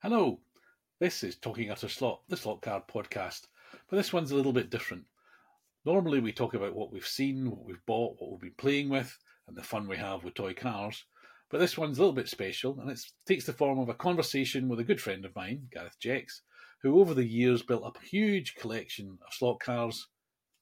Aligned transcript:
Hello, 0.00 0.38
this 1.00 1.24
is 1.24 1.34
Talking 1.34 1.72
Utter 1.72 1.88
Slot, 1.88 2.20
the 2.28 2.36
Slot 2.36 2.62
Car 2.62 2.84
podcast, 2.88 3.48
but 3.90 3.96
this 3.96 4.12
one's 4.12 4.30
a 4.30 4.36
little 4.36 4.52
bit 4.52 4.70
different. 4.70 5.02
Normally, 5.84 6.20
we 6.20 6.30
talk 6.30 6.54
about 6.54 6.76
what 6.76 6.92
we've 6.92 7.04
seen, 7.04 7.50
what 7.50 7.64
we've 7.64 7.84
bought, 7.84 8.14
what 8.20 8.30
we've 8.30 8.42
been 8.42 8.54
playing 8.56 8.90
with, 8.90 9.18
and 9.48 9.56
the 9.56 9.62
fun 9.64 9.88
we 9.88 9.96
have 9.96 10.22
with 10.22 10.34
toy 10.34 10.54
cars. 10.54 11.04
But 11.50 11.58
this 11.58 11.76
one's 11.76 11.98
a 11.98 12.02
little 12.02 12.14
bit 12.14 12.28
special, 12.28 12.78
and 12.78 12.88
it 12.88 13.00
takes 13.26 13.44
the 13.44 13.52
form 13.52 13.80
of 13.80 13.88
a 13.88 13.94
conversation 13.94 14.68
with 14.68 14.78
a 14.78 14.84
good 14.84 15.00
friend 15.00 15.24
of 15.24 15.34
mine, 15.34 15.66
Gareth 15.72 15.98
Jex, 15.98 16.42
who 16.80 17.00
over 17.00 17.12
the 17.12 17.26
years 17.26 17.64
built 17.64 17.82
up 17.82 17.98
a 18.00 18.06
huge 18.06 18.54
collection 18.54 19.18
of 19.26 19.34
slot 19.34 19.58
cars, 19.58 20.06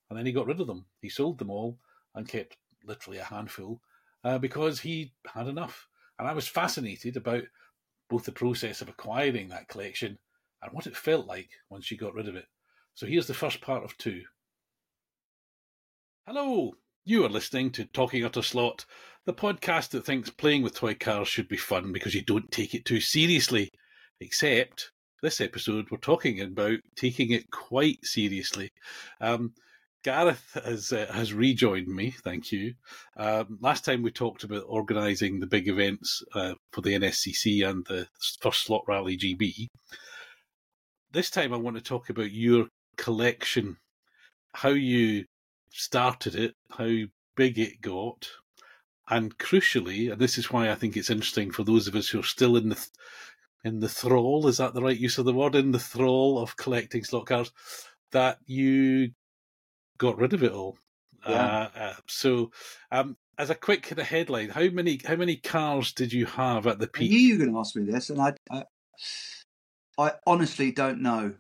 and 0.09 0.19
then 0.19 0.25
he 0.25 0.33
got 0.33 0.47
rid 0.47 0.63
of 0.63 0.67
them. 0.67 0.87
He 1.03 1.11
sold 1.11 1.39
them 1.39 1.51
all 1.51 1.77
and 2.15 2.27
kept 2.27 2.57
literally 2.87 3.19
a 3.19 3.25
handful 3.25 3.83
uh, 4.25 4.39
because 4.39 4.81
he 4.81 5.13
had 5.35 5.47
enough. 5.47 5.89
And 6.19 6.27
I 6.27 6.33
was 6.33 6.49
fascinated 6.49 7.19
about 7.19 7.43
both 8.09 8.25
the 8.25 8.33
process 8.33 8.81
of 8.81 8.89
acquiring 8.89 9.49
that 9.49 9.69
collection 9.69 10.19
and 10.63 10.73
what 10.73 10.87
it 10.87 10.97
felt 10.97 11.27
like 11.27 11.51
once 11.71 11.91
you 11.91 11.97
got 11.97 12.15
rid 12.15 12.29
of 12.29 12.37
it. 12.37 12.47
So 12.95 13.07
here's 13.07 13.27
the 13.27 13.35
first 13.35 13.61
part 13.61 13.85
of 13.85 13.97
two. 13.99 14.23
Hello, 16.27 16.73
you 17.05 17.25
are 17.25 17.29
listening 17.29 17.71
to 17.73 17.85
Talking 17.85 18.25
Utter 18.25 18.43
Slot, 18.43 18.85
the 19.27 19.35
podcast 19.35 19.91
that 19.91 20.07
thinks 20.07 20.31
playing 20.31 20.63
with 20.63 20.75
toy 20.75 20.95
cars 20.95 21.29
should 21.29 21.49
be 21.49 21.57
fun 21.57 21.93
because 21.93 22.15
you 22.15 22.23
don't 22.23 22.51
take 22.51 22.75
it 22.75 22.85
too 22.85 23.01
seriously. 23.01 23.71
Except 24.21 24.93
this 25.23 25.41
episode, 25.41 25.87
we're 25.91 25.99
talking 25.99 26.41
about 26.41 26.79
taking 26.97 27.33
it 27.33 27.51
quite 27.51 28.05
seriously. 28.05 28.73
Um, 29.21 29.53
Gareth 30.07 30.57
has 30.65 30.93
uh, 30.93 31.07
has 31.13 31.35
rejoined 31.35 31.89
me. 31.89 32.13
Thank 32.13 32.53
you. 32.53 32.75
Um, 33.17 33.59
last 33.61 33.85
time 33.85 34.03
we 34.03 34.13
talked 34.13 34.45
about 34.45 34.63
organising 34.69 35.41
the 35.41 35.49
big 35.49 35.67
events 35.67 36.23
uh, 36.33 36.55
for 36.71 36.81
the 36.81 36.95
NSCC 36.97 37.69
and 37.69 37.85
the 37.87 38.07
first 38.41 38.67
slot 38.67 38.85
rally 38.87 39.19
GB. 39.19 39.67
This 41.11 41.29
time, 41.29 41.53
I 41.53 41.57
want 41.57 41.77
to 41.77 41.83
talk 41.83 42.09
about 42.09 42.31
your 42.31 42.69
collection, 42.97 43.79
how 44.53 44.69
you 44.69 45.25
started 45.71 46.37
it, 46.37 46.55
how 46.71 47.07
big 47.35 47.59
it 47.59 47.81
got, 47.81 48.29
and 49.11 49.37
crucially, 49.39 50.13
and 50.13 50.21
this 50.21 50.39
is 50.39 50.53
why 50.53 50.71
I 50.71 50.77
think 50.77 50.97
it's 50.97 51.11
interesting 51.11 51.51
for 51.51 51.65
those 51.65 51.89
of 51.89 51.97
us 51.97 52.07
who 52.07 52.21
are 52.21 52.23
still 52.23 52.57
in 52.57 52.69
the 52.69 52.89
in 53.65 53.81
the 53.81 53.89
thrall. 53.89 54.47
Is 54.47 54.59
that 54.59 54.73
the 54.73 54.83
right 54.83 54.97
use 54.97 55.19
of 55.19 55.25
the 55.25 55.35
word? 55.35 55.57
In 55.57 55.73
the 55.73 55.81
thrall 55.81 56.39
of 56.39 56.57
collecting 56.57 57.03
slot 57.03 57.27
cars, 57.27 57.51
that 58.13 58.39
you 58.47 59.11
got 59.99 60.19
rid 60.19 60.33
of 60.33 60.43
it 60.43 60.53
all. 60.53 60.79
Yeah. 61.29 61.69
Uh, 61.75 61.79
uh, 61.79 61.95
so, 62.07 62.51
um, 62.93 63.17
as 63.39 63.51
a 63.51 63.55
quick 63.55 63.87
headline, 63.87 64.51
how 64.51 64.69
many 64.69 65.01
how 65.05 65.17
many 65.17 65.37
cars 65.37 65.93
did 65.93 66.13
you 66.13 66.27
have 66.27 66.67
at 66.67 66.79
the 66.79 66.87
peak? 66.87 67.11
I 67.11 67.15
knew 67.15 67.21
you 67.21 67.35
were 67.35 67.45
going 67.45 67.55
to 67.55 67.61
ask 67.61 67.77
me 67.77 67.85
this, 67.85 68.11
and 68.11 68.21
I, 68.21 68.35
I, 68.51 68.65
I 69.99 70.13
honestly 70.27 70.73
don't 70.73 71.03
know. 71.03 71.35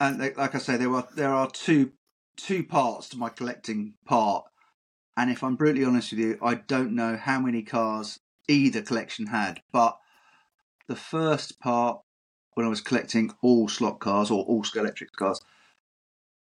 And 0.00 0.18
like 0.36 0.54
I 0.54 0.58
say, 0.58 0.76
there 0.76 0.94
are 0.94 1.06
there 1.14 1.32
are 1.32 1.50
two 1.50 1.92
two 2.36 2.64
parts 2.64 3.08
to 3.10 3.18
my 3.18 3.28
collecting 3.28 3.94
part, 4.06 4.44
and 5.16 5.30
if 5.30 5.42
I'm 5.42 5.56
brutally 5.56 5.84
honest 5.84 6.12
with 6.12 6.20
you, 6.20 6.38
I 6.42 6.54
don't 6.54 6.94
know 6.94 7.16
how 7.16 7.40
many 7.40 7.62
cars 7.62 8.20
either 8.48 8.82
collection 8.82 9.26
had. 9.26 9.60
But 9.72 9.98
the 10.88 10.96
first 10.96 11.60
part, 11.60 12.00
when 12.54 12.66
I 12.66 12.70
was 12.70 12.80
collecting 12.80 13.32
all 13.42 13.68
slot 13.68 14.00
cars 14.00 14.30
or 14.30 14.44
all 14.44 14.64
electric 14.74 15.12
cars, 15.12 15.40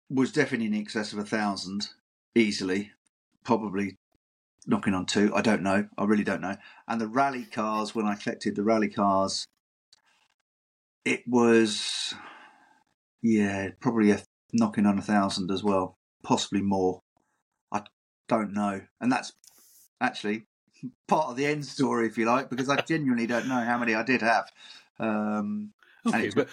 was 0.09 0.31
definitely 0.31 0.67
in 0.67 0.73
excess 0.73 1.13
of 1.13 1.19
a 1.19 1.25
thousand 1.25 1.89
easily, 2.35 2.91
probably 3.43 3.97
knocking 4.65 4.93
on 4.93 5.05
two. 5.05 5.33
I 5.35 5.41
don't 5.41 5.61
know. 5.61 5.88
I 5.97 6.03
really 6.05 6.23
don't 6.23 6.41
know. 6.41 6.57
And 6.88 6.99
the 6.99 7.07
rally 7.07 7.45
cars, 7.45 7.93
when 7.93 8.05
I 8.05 8.15
collected 8.15 8.55
the 8.55 8.63
rally 8.63 8.89
cars, 8.89 9.45
it 11.05 11.23
was, 11.27 12.13
yeah, 13.21 13.69
probably 13.80 14.11
a, 14.11 14.21
knocking 14.53 14.86
on 14.86 14.98
a 14.98 15.03
thousand 15.03 15.52
as 15.52 15.64
well, 15.64 15.98
possibly 16.23 16.61
more. 16.61 17.02
I 17.71 17.83
don't 18.27 18.53
know. 18.53 18.81
And 18.99 19.11
that's 19.11 19.33
actually 20.02 20.45
part 21.08 21.30
of 21.30 21.36
the 21.36 21.45
end 21.45 21.65
story, 21.65 22.08
if 22.08 22.17
you 22.17 22.25
like, 22.25 22.49
because 22.49 22.69
I 22.69 22.81
genuinely 22.81 23.27
don't 23.27 23.48
know 23.48 23.61
how 23.61 23.77
many 23.77 23.95
I 23.95 24.03
did 24.03 24.21
have. 24.21 24.45
Um, 24.99 25.71
okay, 26.05 26.30
but 26.36 26.49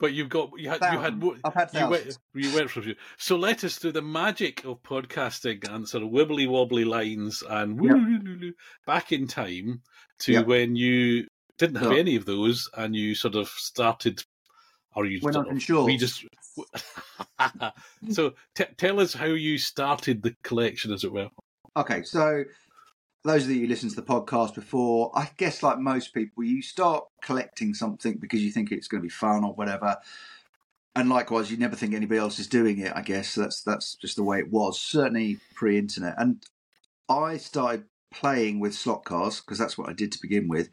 but 0.00 0.14
you've 0.14 0.30
got 0.30 0.50
you 0.56 0.70
had 0.70 0.80
you 0.92 0.98
had 0.98 1.22
I've 1.44 1.54
had 1.54 1.70
you 1.74 1.88
went, 1.88 2.18
you 2.34 2.54
went 2.54 2.70
from 2.70 2.94
so 3.18 3.36
let 3.36 3.62
us 3.62 3.76
through 3.76 3.92
the 3.92 4.02
magic 4.02 4.64
of 4.64 4.82
podcasting 4.82 5.70
and 5.70 5.86
sort 5.86 6.02
of 6.02 6.10
wibbly 6.10 6.48
wobbly 6.48 6.84
lines 6.84 7.44
and 7.48 7.78
yep. 7.84 8.54
back 8.86 9.12
in 9.12 9.28
time 9.28 9.82
to 10.20 10.32
yep. 10.32 10.46
when 10.46 10.74
you 10.74 11.28
didn't 11.58 11.76
have 11.76 11.92
any 11.92 12.16
of 12.16 12.24
those 12.24 12.68
and 12.76 12.96
you 12.96 13.14
sort 13.14 13.34
of 13.34 13.48
started 13.48 14.24
or 14.96 15.04
you 15.04 15.20
I'm 15.28 15.58
sure 15.58 15.84
we 15.84 15.98
just 15.98 16.24
so 18.10 18.32
t- 18.54 18.64
tell 18.76 18.98
us 18.98 19.12
how 19.12 19.26
you 19.26 19.58
started 19.58 20.22
the 20.22 20.34
collection 20.42 20.92
as 20.92 21.04
it 21.04 21.12
were. 21.12 21.28
Okay 21.76 22.02
so 22.02 22.44
those 23.24 23.44
of 23.44 23.50
you 23.50 23.60
who 23.60 23.66
listened 23.66 23.90
to 23.90 23.96
the 23.96 24.06
podcast 24.06 24.54
before, 24.54 25.10
I 25.14 25.30
guess 25.36 25.62
like 25.62 25.78
most 25.78 26.14
people, 26.14 26.42
you 26.42 26.62
start 26.62 27.04
collecting 27.22 27.74
something 27.74 28.16
because 28.16 28.42
you 28.42 28.50
think 28.50 28.72
it's 28.72 28.88
going 28.88 29.00
to 29.00 29.06
be 29.06 29.10
fun 29.10 29.44
or 29.44 29.52
whatever. 29.52 29.98
And 30.96 31.08
likewise, 31.08 31.50
you 31.50 31.56
never 31.56 31.76
think 31.76 31.94
anybody 31.94 32.18
else 32.18 32.38
is 32.38 32.46
doing 32.46 32.78
it. 32.78 32.92
I 32.94 33.02
guess 33.02 33.34
that's 33.34 33.62
that's 33.62 33.94
just 33.94 34.16
the 34.16 34.24
way 34.24 34.38
it 34.38 34.50
was. 34.50 34.80
Certainly 34.80 35.38
pre-internet, 35.54 36.14
and 36.18 36.44
I 37.08 37.36
started 37.36 37.84
playing 38.12 38.58
with 38.58 38.74
slot 38.74 39.04
cars 39.04 39.40
because 39.40 39.58
that's 39.58 39.78
what 39.78 39.88
I 39.88 39.92
did 39.92 40.10
to 40.12 40.18
begin 40.20 40.48
with. 40.48 40.68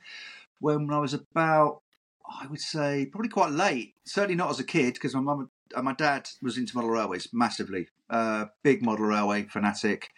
When 0.59 0.89
I 0.91 0.97
was 0.97 1.13
about, 1.13 1.81
I 2.27 2.47
would 2.47 2.59
say, 2.59 3.05
probably 3.11 3.29
quite 3.29 3.51
late. 3.51 3.93
Certainly 4.05 4.35
not 4.35 4.49
as 4.49 4.59
a 4.59 4.63
kid 4.63 4.95
because 4.95 5.13
my 5.13 5.21
mum 5.21 5.51
and 5.75 5.85
my 5.85 5.93
dad 5.93 6.27
was 6.41 6.57
into 6.57 6.75
model 6.75 6.89
railways 6.89 7.29
massively. 7.31 7.87
Uh, 8.09 8.45
big 8.63 8.81
model 8.81 9.05
railway 9.05 9.43
fanatic. 9.43 10.09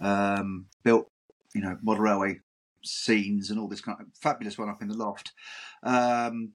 Um, 0.00 0.66
built 0.82 1.08
you 1.54 1.60
know 1.60 1.78
model 1.82 2.04
railway 2.04 2.40
scenes 2.82 3.50
and 3.50 3.58
all 3.58 3.68
this 3.68 3.80
kind 3.80 3.98
of 4.00 4.06
fabulous 4.20 4.58
one 4.58 4.68
up 4.68 4.82
in 4.82 4.88
the 4.88 4.96
loft. 4.96 5.32
Um, 5.82 6.52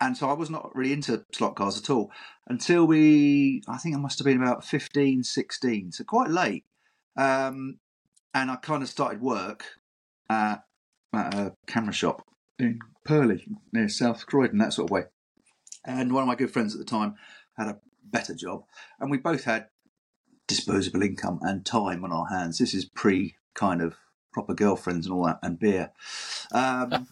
and 0.00 0.16
so 0.16 0.28
I 0.28 0.32
was 0.32 0.50
not 0.50 0.74
really 0.74 0.92
into 0.92 1.24
slot 1.32 1.54
cars 1.54 1.78
at 1.78 1.88
all 1.88 2.10
until 2.48 2.86
we, 2.86 3.62
I 3.68 3.78
think 3.78 3.94
I 3.94 3.98
must 3.98 4.18
have 4.18 4.24
been 4.24 4.42
about 4.42 4.64
15, 4.64 5.22
16, 5.22 5.92
so 5.92 6.04
quite 6.04 6.30
late. 6.30 6.64
Um, 7.16 7.78
and 8.34 8.50
I 8.50 8.56
kind 8.56 8.82
of 8.82 8.88
started 8.88 9.20
work 9.20 9.64
at, 10.28 10.64
at 11.14 11.34
a 11.34 11.52
camera 11.66 11.92
shop 11.92 12.24
in 12.58 12.80
Purley, 13.04 13.46
near 13.72 13.88
South 13.88 14.26
Croydon, 14.26 14.58
that 14.58 14.72
sort 14.72 14.88
of 14.88 14.90
way. 14.90 15.04
And 15.84 16.12
one 16.12 16.22
of 16.22 16.28
my 16.28 16.34
good 16.34 16.50
friends 16.50 16.74
at 16.74 16.78
the 16.78 16.84
time 16.84 17.14
had 17.56 17.68
a 17.68 17.78
better 18.02 18.34
job, 18.34 18.64
and 18.98 19.10
we 19.10 19.18
both 19.18 19.44
had 19.44 19.66
disposable 20.48 21.02
income 21.02 21.38
and 21.42 21.64
time 21.64 22.04
on 22.04 22.12
our 22.12 22.26
hands. 22.26 22.58
This 22.58 22.74
is 22.74 22.84
pre 22.84 23.36
kind 23.54 23.82
of 23.82 23.94
proper 24.32 24.54
girlfriends 24.54 25.06
and 25.06 25.14
all 25.14 25.26
that, 25.26 25.38
and 25.42 25.58
beer. 25.58 25.90
Um, 26.52 27.08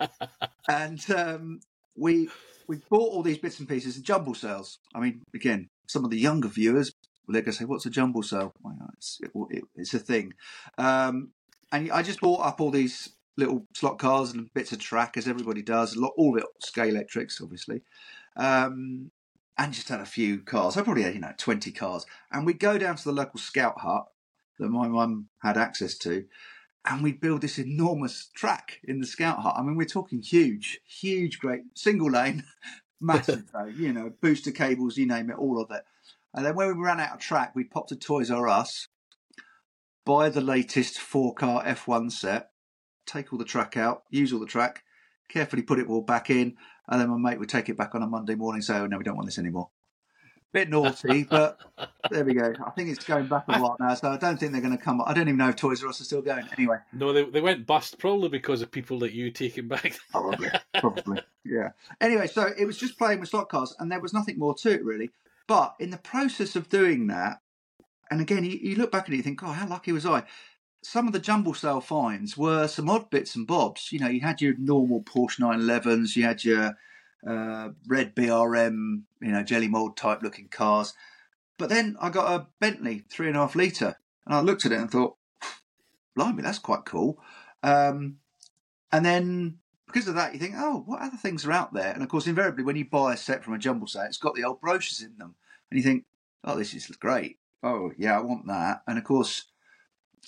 and 0.68 1.10
um, 1.10 1.60
we 1.96 2.28
we 2.66 2.80
bought 2.88 3.12
all 3.12 3.22
these 3.22 3.38
bits 3.38 3.58
and 3.60 3.68
pieces 3.68 3.96
in 3.96 4.02
jumble 4.02 4.34
sales. 4.34 4.78
I 4.94 5.00
mean, 5.00 5.22
again, 5.34 5.68
some 5.86 6.04
of 6.04 6.10
the 6.10 6.18
younger 6.18 6.48
viewers 6.48 6.92
they're 7.28 7.42
going 7.42 7.52
to 7.52 7.58
say, 7.58 7.64
"What's 7.64 7.86
a 7.86 7.90
jumble 7.90 8.22
sale?" 8.22 8.52
Well, 8.62 8.76
it's, 8.96 9.18
it, 9.22 9.30
it, 9.50 9.64
it's 9.76 9.94
a 9.94 9.98
thing. 9.98 10.34
Um, 10.78 11.30
and 11.72 11.90
I 11.90 12.02
just 12.02 12.20
bought 12.20 12.44
up 12.44 12.60
all 12.60 12.70
these 12.70 13.10
little 13.36 13.66
slot 13.74 13.98
cars 13.98 14.32
and 14.32 14.52
bits 14.54 14.72
of 14.72 14.78
track, 14.78 15.16
as 15.16 15.26
everybody 15.26 15.62
does. 15.62 15.94
A 15.94 16.00
lot, 16.00 16.12
All 16.16 16.36
of 16.36 16.42
it 16.42 16.78
electrics, 16.78 17.40
obviously. 17.42 17.82
Um, 18.36 19.10
and 19.56 19.72
just 19.72 19.88
had 19.88 20.00
a 20.00 20.06
few 20.06 20.40
cars. 20.40 20.76
I 20.76 20.82
probably 20.82 21.04
had, 21.04 21.14
you 21.14 21.20
know, 21.20 21.32
20 21.36 21.70
cars. 21.72 22.06
And 22.32 22.44
we'd 22.44 22.58
go 22.58 22.76
down 22.76 22.96
to 22.96 23.04
the 23.04 23.12
local 23.12 23.38
scout 23.38 23.80
hut 23.80 24.06
that 24.58 24.68
my 24.68 24.88
mum 24.88 25.28
had 25.42 25.56
access 25.56 25.96
to 25.98 26.24
and 26.86 27.02
we 27.02 27.12
build 27.12 27.40
this 27.40 27.58
enormous 27.58 28.28
track 28.34 28.80
in 28.84 29.00
the 29.00 29.06
scout 29.06 29.40
hut. 29.40 29.54
I 29.56 29.62
mean, 29.62 29.76
we're 29.76 29.86
talking 29.86 30.20
huge, 30.20 30.80
huge, 30.86 31.38
great 31.38 31.62
single 31.74 32.10
lane, 32.10 32.44
massive 33.00 33.50
though, 33.52 33.64
you 33.66 33.92
know, 33.92 34.12
booster 34.20 34.50
cables, 34.50 34.96
you 34.96 35.06
name 35.06 35.30
it, 35.30 35.38
all 35.38 35.60
of 35.60 35.70
it. 35.70 35.82
And 36.34 36.44
then 36.44 36.54
when 36.54 36.68
we 36.68 36.84
ran 36.84 37.00
out 37.00 37.14
of 37.14 37.20
track, 37.20 37.54
we 37.54 37.64
popped 37.64 37.90
to 37.90 37.96
Toys 37.96 38.30
R 38.30 38.48
Us, 38.48 38.88
buy 40.04 40.28
the 40.28 40.40
latest 40.40 40.98
four 40.98 41.32
car 41.32 41.64
F1 41.64 42.12
set, 42.12 42.50
take 43.06 43.32
all 43.32 43.38
the 43.38 43.44
track 43.44 43.76
out, 43.76 44.02
use 44.10 44.32
all 44.32 44.40
the 44.40 44.46
track, 44.46 44.82
carefully 45.28 45.62
put 45.62 45.78
it 45.78 45.88
all 45.88 46.02
back 46.02 46.28
in, 46.28 46.56
and 46.88 47.00
then 47.00 47.08
my 47.08 47.30
mate 47.30 47.38
would 47.38 47.48
take 47.48 47.68
it 47.68 47.78
back 47.78 47.94
on 47.94 48.02
a 48.02 48.06
Monday 48.06 48.34
morning 48.34 48.60
say, 48.60 48.76
oh, 48.76 48.86
no, 48.86 48.98
we 48.98 49.04
don't 49.04 49.16
want 49.16 49.26
this 49.26 49.38
anymore 49.38 49.70
bit 50.54 50.70
naughty, 50.70 51.24
but 51.24 51.60
there 52.10 52.24
we 52.24 52.32
go. 52.32 52.54
I 52.64 52.70
think 52.70 52.88
it's 52.88 53.04
going 53.04 53.26
back 53.26 53.44
a 53.48 53.58
lot 53.58 53.76
now, 53.80 53.92
so 53.94 54.08
I 54.08 54.16
don't 54.16 54.38
think 54.38 54.52
they're 54.52 54.60
going 54.62 54.76
to 54.76 54.82
come. 54.82 55.02
I 55.04 55.12
don't 55.12 55.28
even 55.28 55.36
know 55.36 55.48
if 55.48 55.56
Toys 55.56 55.82
R 55.82 55.90
Us 55.90 56.00
are 56.00 56.04
still 56.04 56.22
going. 56.22 56.46
Anyway, 56.56 56.78
no, 56.92 57.12
they 57.12 57.24
they 57.24 57.40
went 57.42 57.66
bust 57.66 57.98
probably 57.98 58.28
because 58.28 58.62
of 58.62 58.70
people 58.70 59.00
that 59.00 59.12
you 59.12 59.30
taking 59.30 59.68
back. 59.68 59.98
probably, 60.12 60.48
probably, 60.80 61.20
yeah. 61.44 61.70
Anyway, 62.00 62.28
so 62.28 62.48
it 62.56 62.64
was 62.64 62.78
just 62.78 62.96
playing 62.96 63.20
with 63.20 63.28
slot 63.28 63.50
cars, 63.50 63.74
and 63.78 63.90
there 63.90 64.00
was 64.00 64.14
nothing 64.14 64.38
more 64.38 64.54
to 64.54 64.70
it 64.70 64.84
really. 64.84 65.10
But 65.46 65.74
in 65.78 65.90
the 65.90 65.98
process 65.98 66.56
of 66.56 66.70
doing 66.70 67.08
that, 67.08 67.40
and 68.10 68.20
again, 68.20 68.44
you, 68.44 68.58
you 68.62 68.76
look 68.76 68.92
back 68.92 69.08
and 69.08 69.16
you 69.16 69.22
think, 69.22 69.42
"Oh, 69.42 69.48
how 69.48 69.66
lucky 69.66 69.92
was 69.92 70.06
I?" 70.06 70.22
Some 70.82 71.06
of 71.06 71.12
the 71.12 71.18
jumble 71.18 71.54
sale 71.54 71.80
finds 71.80 72.36
were 72.36 72.68
some 72.68 72.88
odd 72.88 73.10
bits 73.10 73.34
and 73.34 73.46
bobs. 73.46 73.90
You 73.90 73.98
know, 73.98 74.08
you 74.08 74.20
had 74.20 74.40
your 74.40 74.54
normal 74.56 75.02
Porsche 75.02 75.40
911s, 75.40 76.14
you 76.14 76.22
had 76.22 76.44
your 76.44 76.76
uh, 77.26 77.70
red 77.86 78.14
BRM, 78.14 79.02
you 79.20 79.32
know, 79.32 79.42
jelly 79.42 79.68
mold 79.68 79.96
type 79.96 80.22
looking 80.22 80.48
cars. 80.48 80.94
But 81.58 81.68
then 81.68 81.96
I 82.00 82.10
got 82.10 82.40
a 82.40 82.46
Bentley 82.60 83.04
three 83.10 83.28
and 83.28 83.36
a 83.36 83.40
half 83.40 83.56
litre, 83.56 83.96
and 84.26 84.34
I 84.34 84.40
looked 84.40 84.66
at 84.66 84.72
it 84.72 84.78
and 84.78 84.90
thought, 84.90 85.16
blimey, 86.16 86.42
that's 86.42 86.58
quite 86.58 86.84
cool. 86.84 87.18
Um, 87.62 88.16
and 88.92 89.04
then 89.04 89.58
because 89.86 90.08
of 90.08 90.16
that, 90.16 90.34
you 90.34 90.40
think, 90.40 90.54
oh, 90.56 90.82
what 90.86 91.00
other 91.00 91.16
things 91.16 91.46
are 91.46 91.52
out 91.52 91.72
there? 91.72 91.92
And 91.92 92.02
of 92.02 92.08
course, 92.08 92.26
invariably, 92.26 92.64
when 92.64 92.76
you 92.76 92.84
buy 92.84 93.14
a 93.14 93.16
set 93.16 93.44
from 93.44 93.54
a 93.54 93.58
jumble 93.58 93.86
set, 93.86 94.06
it's 94.06 94.18
got 94.18 94.34
the 94.34 94.44
old 94.44 94.60
brochures 94.60 95.00
in 95.02 95.16
them, 95.18 95.34
and 95.70 95.78
you 95.78 95.84
think, 95.84 96.04
oh, 96.42 96.56
this 96.56 96.74
is 96.74 96.86
great. 96.86 97.38
Oh, 97.62 97.92
yeah, 97.96 98.18
I 98.18 98.20
want 98.20 98.46
that. 98.48 98.82
And 98.86 98.98
of 98.98 99.04
course, 99.04 99.44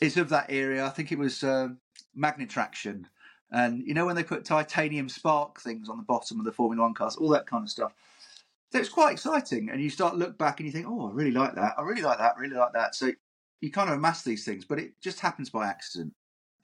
it's 0.01 0.17
of 0.17 0.29
that 0.31 0.47
area. 0.49 0.85
I 0.85 0.91
think 0.91 1.13
it 1.13 1.19
was 1.19 1.43
uh, 1.43 1.69
Magnatraction. 2.17 3.05
And 3.51 3.87
you 3.87 3.95
know 3.95 4.07
when 4.07 4.17
they 4.17 4.25
put 4.25 4.45
titanium 4.45 5.09
spark 5.09 5.61
things 5.61 5.89
on 5.89 5.97
the 5.97 6.03
bottom 6.03 6.39
of 6.39 6.45
the 6.45 6.53
Formula 6.53 6.83
One 6.83 6.95
cars, 6.95 7.17
all 7.17 7.29
that 7.31 7.47
kind 7.47 7.65
of 7.65 7.71
stuff. 7.71 7.93
So 8.73 8.79
it's 8.81 8.89
quite 8.89 9.13
exciting, 9.13 9.71
and 9.71 9.81
you 9.81 9.91
start 9.91 10.17
look 10.17 10.37
back 10.37 10.59
and 10.59 10.67
you 10.67 10.73
think, 10.73 10.87
"Oh, 10.89 11.09
I 11.09 11.13
really 11.13 11.31
like 11.31 11.55
that. 11.55 11.75
I 11.79 11.83
really 11.83 12.03
like 12.03 12.19
that. 12.19 12.37
Really 12.39 12.57
like 12.57 12.73
that." 12.73 12.95
So 12.95 13.13
you 13.61 13.71
kind 13.71 13.89
of 13.89 13.97
amass 13.97 14.23
these 14.23 14.45
things, 14.45 14.65
but 14.65 14.79
it 14.79 15.01
just 15.01 15.21
happens 15.21 15.51
by 15.51 15.67
accident. 15.67 16.15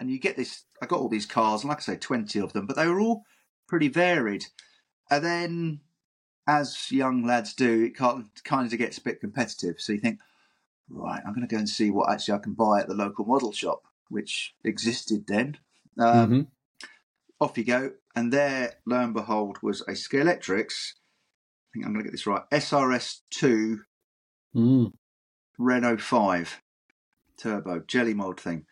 And 0.00 0.10
you 0.10 0.18
get 0.18 0.36
this. 0.36 0.64
I 0.82 0.86
got 0.86 0.98
all 0.98 1.08
these 1.08 1.26
cars, 1.26 1.62
and 1.62 1.68
like 1.68 1.78
I 1.78 1.82
say, 1.82 1.96
twenty 1.96 2.40
of 2.40 2.52
them, 2.52 2.66
but 2.66 2.76
they 2.76 2.88
were 2.88 3.00
all 3.00 3.24
pretty 3.68 3.88
varied. 3.88 4.46
And 5.10 5.24
then, 5.24 5.80
as 6.48 6.90
young 6.90 7.24
lads 7.24 7.54
do, 7.54 7.84
it 7.84 7.96
kind 7.96 8.26
of 8.72 8.78
gets 8.78 8.98
a 8.98 9.02
bit 9.02 9.20
competitive. 9.20 9.80
So 9.80 9.92
you 9.92 10.00
think, 10.00 10.20
right, 10.88 11.22
I'm 11.24 11.34
going 11.34 11.46
to 11.46 11.54
go 11.54 11.58
and 11.58 11.68
see 11.68 11.90
what 11.90 12.10
actually 12.10 12.34
I 12.34 12.38
can 12.38 12.54
buy 12.54 12.80
at 12.80 12.88
the 12.88 12.94
local 12.94 13.24
model 13.24 13.52
shop, 13.52 13.82
which 14.08 14.54
existed 14.64 15.26
then. 15.28 15.58
Um, 15.98 16.30
mm-hmm. 16.30 16.40
Off 17.42 17.58
you 17.58 17.64
go. 17.64 17.90
And 18.14 18.32
there, 18.32 18.74
lo 18.86 19.00
and 19.00 19.12
behold, 19.12 19.58
was 19.62 19.80
a 19.80 19.92
Scalextric. 19.92 20.70
I 20.70 21.66
think 21.74 21.84
I'm 21.84 21.92
going 21.92 21.96
to 21.96 22.02
get 22.04 22.12
this 22.12 22.26
right. 22.26 22.42
SRS2 22.52 23.78
mm. 24.54 24.92
Renault 25.58 26.00
5 26.00 26.62
turbo 27.36 27.82
jelly 27.88 28.14
mold 28.14 28.38
thing. 28.38 28.66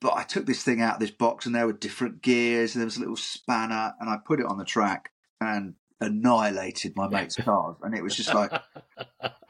But 0.00 0.14
I 0.14 0.22
took 0.22 0.46
this 0.46 0.62
thing 0.62 0.80
out 0.80 0.94
of 0.94 1.00
this 1.00 1.10
box 1.10 1.44
and 1.44 1.54
there 1.54 1.66
were 1.66 1.74
different 1.74 2.22
gears 2.22 2.74
and 2.74 2.80
there 2.80 2.86
was 2.86 2.96
a 2.96 3.00
little 3.00 3.16
spanner 3.16 3.92
and 4.00 4.08
I 4.08 4.16
put 4.24 4.40
it 4.40 4.46
on 4.46 4.56
the 4.56 4.64
track 4.64 5.10
and 5.38 5.74
annihilated 6.00 6.94
my 6.96 7.08
mate's 7.08 7.36
cars. 7.36 7.76
And 7.82 7.94
it 7.94 8.02
was 8.02 8.16
just 8.16 8.32
like, 8.32 8.52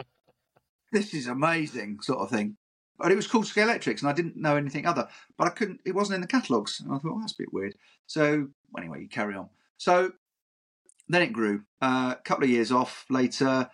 this 0.92 1.14
is 1.14 1.28
amazing 1.28 2.00
sort 2.00 2.18
of 2.18 2.30
thing. 2.30 2.56
But 3.00 3.12
it 3.12 3.16
was 3.16 3.26
called 3.26 3.46
Scalextric 3.46 4.00
and 4.00 4.08
I 4.08 4.12
didn't 4.12 4.36
know 4.36 4.56
anything 4.56 4.86
other. 4.86 5.08
But 5.38 5.46
I 5.46 5.50
couldn't, 5.50 5.80
it 5.84 5.94
wasn't 5.94 6.16
in 6.16 6.20
the 6.20 6.26
catalogues. 6.26 6.80
And 6.80 6.92
I 6.92 6.98
thought, 6.98 7.12
oh, 7.14 7.20
that's 7.20 7.32
a 7.32 7.38
bit 7.38 7.52
weird. 7.52 7.74
So 8.06 8.48
anyway, 8.76 9.00
you 9.02 9.08
carry 9.08 9.34
on. 9.34 9.48
So 9.78 10.12
then 11.08 11.22
it 11.22 11.32
grew. 11.32 11.62
A 11.80 11.86
uh, 11.86 12.14
couple 12.16 12.44
of 12.44 12.50
years 12.50 12.70
off 12.70 13.06
later, 13.08 13.70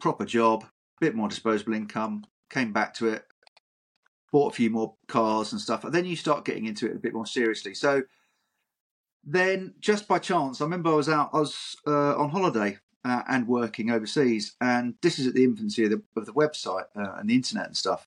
proper 0.00 0.24
job, 0.24 0.64
bit 1.00 1.14
more 1.14 1.28
disposable 1.28 1.74
income, 1.74 2.24
came 2.48 2.72
back 2.72 2.94
to 2.94 3.08
it, 3.08 3.24
bought 4.30 4.52
a 4.52 4.56
few 4.56 4.70
more 4.70 4.94
cars 5.08 5.52
and 5.52 5.60
stuff. 5.60 5.84
And 5.84 5.92
then 5.92 6.04
you 6.04 6.16
start 6.16 6.44
getting 6.44 6.66
into 6.66 6.86
it 6.86 6.96
a 6.96 7.00
bit 7.00 7.12
more 7.12 7.26
seriously. 7.26 7.74
So 7.74 8.02
then, 9.24 9.74
just 9.80 10.08
by 10.08 10.18
chance, 10.18 10.60
I 10.60 10.64
remember 10.64 10.90
I 10.90 10.94
was 10.94 11.08
out, 11.08 11.30
I 11.32 11.38
was 11.38 11.76
uh, 11.86 12.16
on 12.16 12.30
holiday 12.30 12.78
uh, 13.04 13.22
and 13.28 13.46
working 13.46 13.90
overseas. 13.90 14.54
And 14.60 14.94
this 15.02 15.18
is 15.18 15.26
at 15.26 15.34
the 15.34 15.44
infancy 15.44 15.84
of 15.84 15.90
the, 15.90 16.02
of 16.16 16.26
the 16.26 16.32
website 16.32 16.86
uh, 16.96 17.16
and 17.18 17.28
the 17.28 17.34
internet 17.34 17.66
and 17.66 17.76
stuff. 17.76 18.06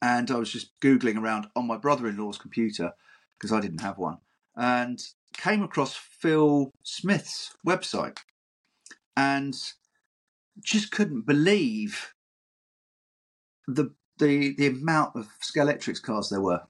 And 0.00 0.30
I 0.30 0.36
was 0.36 0.50
just 0.50 0.78
Googling 0.80 1.20
around 1.20 1.46
on 1.56 1.66
my 1.66 1.76
brother 1.76 2.08
in 2.08 2.16
law's 2.16 2.38
computer 2.38 2.92
because 3.38 3.52
I 3.52 3.60
didn't 3.60 3.80
have 3.80 3.98
one. 3.98 4.18
And 4.56 5.00
came 5.32 5.62
across 5.62 5.94
Phil 5.94 6.72
Smith's 6.82 7.56
website 7.66 8.18
and 9.16 9.54
just 10.60 10.90
couldn't 10.92 11.26
believe 11.26 12.12
the 13.66 13.90
the 14.18 14.54
the 14.56 14.66
amount 14.66 15.16
of 15.16 15.28
Scalextric 15.42 16.02
cars 16.02 16.28
there 16.28 16.40
were. 16.40 16.62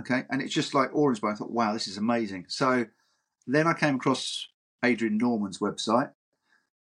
Okay, 0.00 0.22
and 0.30 0.40
it's 0.40 0.54
just 0.54 0.74
like 0.74 0.94
orange. 0.94 1.20
But 1.20 1.28
I 1.28 1.34
thought, 1.34 1.50
wow, 1.50 1.72
this 1.72 1.88
is 1.88 1.98
amazing. 1.98 2.46
So 2.48 2.86
then 3.46 3.66
I 3.66 3.74
came 3.74 3.96
across 3.96 4.48
Adrian 4.84 5.18
Norman's 5.18 5.58
website, 5.58 6.10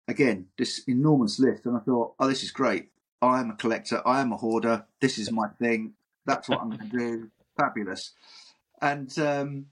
again, 0.08 0.48
this 0.58 0.84
enormous 0.88 1.40
list, 1.40 1.66
and 1.66 1.76
I 1.76 1.80
thought, 1.82 2.14
oh, 2.20 2.28
this 2.28 2.44
is 2.44 2.52
great. 2.52 2.90
I 3.22 3.40
am 3.40 3.52
a 3.52 3.56
collector. 3.56 4.02
I 4.06 4.22
am 4.22 4.32
a 4.32 4.38
hoarder. 4.38 4.86
This 5.00 5.18
is 5.18 5.32
my 5.32 5.48
thing. 5.60 5.94
That's 6.26 6.50
what 6.50 6.62
I'm 6.62 6.70
going 6.70 6.90
to 6.90 6.98
do. 6.98 7.32
Fabulous. 7.58 8.14
And 8.82 9.18
um, 9.20 9.66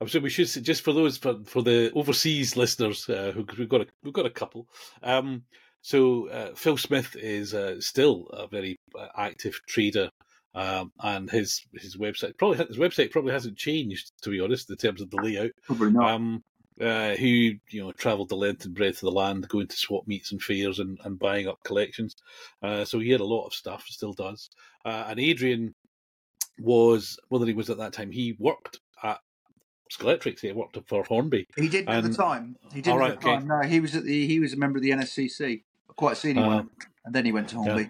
I'm 0.00 0.06
sure 0.06 0.20
we 0.20 0.30
should 0.30 0.48
say, 0.48 0.60
just 0.60 0.82
for 0.82 0.92
those 0.92 1.16
for, 1.16 1.36
for 1.44 1.62
the 1.62 1.92
overseas 1.94 2.56
listeners 2.56 3.08
uh, 3.08 3.32
who 3.34 3.46
we've 3.58 3.68
got 3.68 3.82
a, 3.82 3.86
we've 4.02 4.14
got 4.14 4.26
a 4.26 4.30
couple. 4.30 4.66
Um, 5.02 5.44
so 5.82 6.28
uh, 6.28 6.54
Phil 6.54 6.76
Smith 6.76 7.16
is 7.16 7.54
uh, 7.54 7.80
still 7.80 8.26
a 8.32 8.46
very 8.48 8.76
uh, 8.98 9.06
active 9.16 9.60
trader, 9.68 10.10
um, 10.54 10.92
and 11.00 11.30
his 11.30 11.62
his 11.74 11.96
website 11.96 12.36
probably 12.38 12.58
his 12.66 12.78
website 12.78 13.10
probably 13.10 13.32
hasn't 13.32 13.56
changed 13.56 14.12
to 14.22 14.30
be 14.30 14.40
honest 14.40 14.68
in 14.70 14.76
terms 14.76 15.00
of 15.00 15.10
the 15.10 15.18
layout. 15.18 15.52
Probably 15.64 15.92
not. 15.92 16.10
Um, 16.10 16.44
uh, 16.80 17.14
who 17.14 17.26
you 17.26 17.82
know 17.82 17.92
travelled 17.92 18.28
the 18.28 18.36
length 18.36 18.64
and 18.64 18.74
breadth 18.74 18.96
of 18.96 19.12
the 19.12 19.12
land, 19.12 19.48
going 19.48 19.66
to 19.66 19.76
swap 19.76 20.06
meets 20.06 20.32
and 20.32 20.42
fairs 20.42 20.78
and, 20.78 20.98
and 21.04 21.18
buying 21.18 21.48
up 21.48 21.62
collections. 21.64 22.16
Uh, 22.62 22.84
so 22.84 22.98
he 22.98 23.10
had 23.10 23.20
a 23.20 23.24
lot 23.24 23.46
of 23.46 23.54
stuff, 23.54 23.86
still 23.88 24.12
does. 24.12 24.50
Uh, 24.84 25.04
and 25.08 25.20
Adrian 25.20 25.74
was 26.58 27.18
whether 27.28 27.46
he 27.46 27.52
was 27.52 27.70
at 27.70 27.78
that 27.78 27.92
time, 27.92 28.10
he 28.10 28.36
worked 28.38 28.80
at 29.02 29.20
Scalextric. 29.92 30.40
He 30.40 30.52
worked 30.52 30.78
for 30.86 31.04
Hornby. 31.04 31.46
He 31.56 31.68
didn't 31.68 31.88
and, 31.88 32.04
at 32.04 32.10
the 32.10 32.16
time. 32.16 32.56
He 32.72 32.82
didn't 32.82 32.98
right, 32.98 33.12
at 33.12 33.20
the 33.20 33.28
okay. 33.28 33.36
time. 33.38 33.48
No, 33.48 33.60
he 33.62 33.80
was 33.80 33.94
at 33.94 34.04
the 34.04 34.26
he 34.26 34.40
was 34.40 34.52
a 34.52 34.56
member 34.56 34.78
of 34.78 34.82
the 34.82 34.90
NSCC, 34.90 35.62
quite 35.96 36.12
a 36.12 36.16
senior 36.16 36.42
uh, 36.42 36.48
one, 36.48 36.70
and 37.04 37.14
then 37.14 37.24
he 37.24 37.32
went 37.32 37.48
to 37.48 37.56
Hornby. 37.56 37.82
Yeah. 37.82 37.88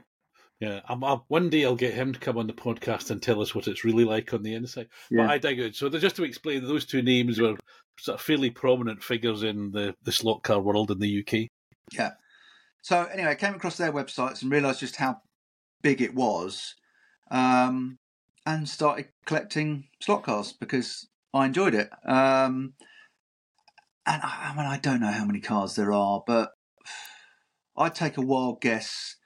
Yeah, 0.61 0.81
I'm, 0.89 1.05
I'm, 1.05 1.21
one 1.29 1.51
day 1.51 1.65
I'll 1.65 1.77
get 1.77 1.93
him 1.93 2.15
to 2.15 2.19
come 2.19 2.39
on 2.39 2.47
the 2.47 2.55
podcast 2.55 3.11
and 3.11 3.23
tell 3.23 3.43
us 3.43 3.55
what 3.55 3.69
it's 3.69 3.85
really 3.85 4.05
like 4.05 4.33
on 4.33 4.43
the 4.43 4.55
inside. 4.55 4.89
Yeah. 5.11 5.27
But 5.27 5.31
I 5.31 5.39
dig 5.39 5.59
it. 5.61 5.77
So 5.77 5.89
just 5.91 6.17
to 6.17 6.25
explain, 6.25 6.65
those 6.65 6.87
two 6.87 7.03
names 7.03 7.39
were 7.39 7.57
sort 7.99 8.19
of 8.19 8.25
fairly 8.25 8.51
prominent 8.51 9.03
figures 9.03 9.43
in 9.43 9.73
the, 9.73 9.95
the 10.03 10.13
slot 10.13 10.43
car 10.43 10.61
world 10.61 10.91
in 10.91 10.99
the 10.99 11.21
UK. 11.21 11.49
Yeah. 11.93 12.13
So 12.83 13.05
anyway, 13.05 13.31
I 13.31 13.35
came 13.35 13.55
across 13.55 13.77
their 13.77 13.93
websites 13.93 14.43
and 14.43 14.51
realised 14.51 14.81
just 14.81 14.97
how 14.97 15.21
big 15.83 16.01
it 16.01 16.15
was, 16.15 16.75
um, 17.31 17.99
and 18.47 18.69
started 18.69 19.09
collecting 19.27 19.89
slot 20.01 20.23
cars 20.23 20.53
because 20.53 21.09
I 21.35 21.47
enjoyed 21.47 21.75
it. 21.75 21.91
Um, 22.07 22.75
and 24.07 24.23
I, 24.23 24.53
I 24.53 24.57
mean, 24.57 24.67
I 24.67 24.79
don't 24.79 25.01
know 25.01 25.11
how 25.11 25.25
many 25.25 25.41
cars 25.41 25.75
there 25.75 25.93
are, 25.93 26.23
but 26.27 26.53
I'd 27.77 27.95
take 27.95 28.17
a 28.17 28.23
wild 28.23 28.61
guess 28.61 29.17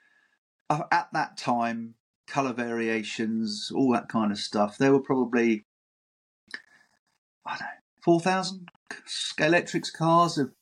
Uh, 0.71 0.83
at 0.89 1.09
that 1.11 1.35
time, 1.35 1.95
color 2.27 2.53
variations, 2.53 3.73
all 3.75 3.91
that 3.91 4.07
kind 4.07 4.31
of 4.31 4.37
stuff. 4.37 4.77
There 4.77 4.93
were 4.93 5.01
probably, 5.01 5.65
I 7.45 7.57
don't 7.57 7.59
know, 7.59 7.65
4,000 8.05 8.69
Scalextric 9.05 9.91
cars 9.91 10.37
of 10.37 10.53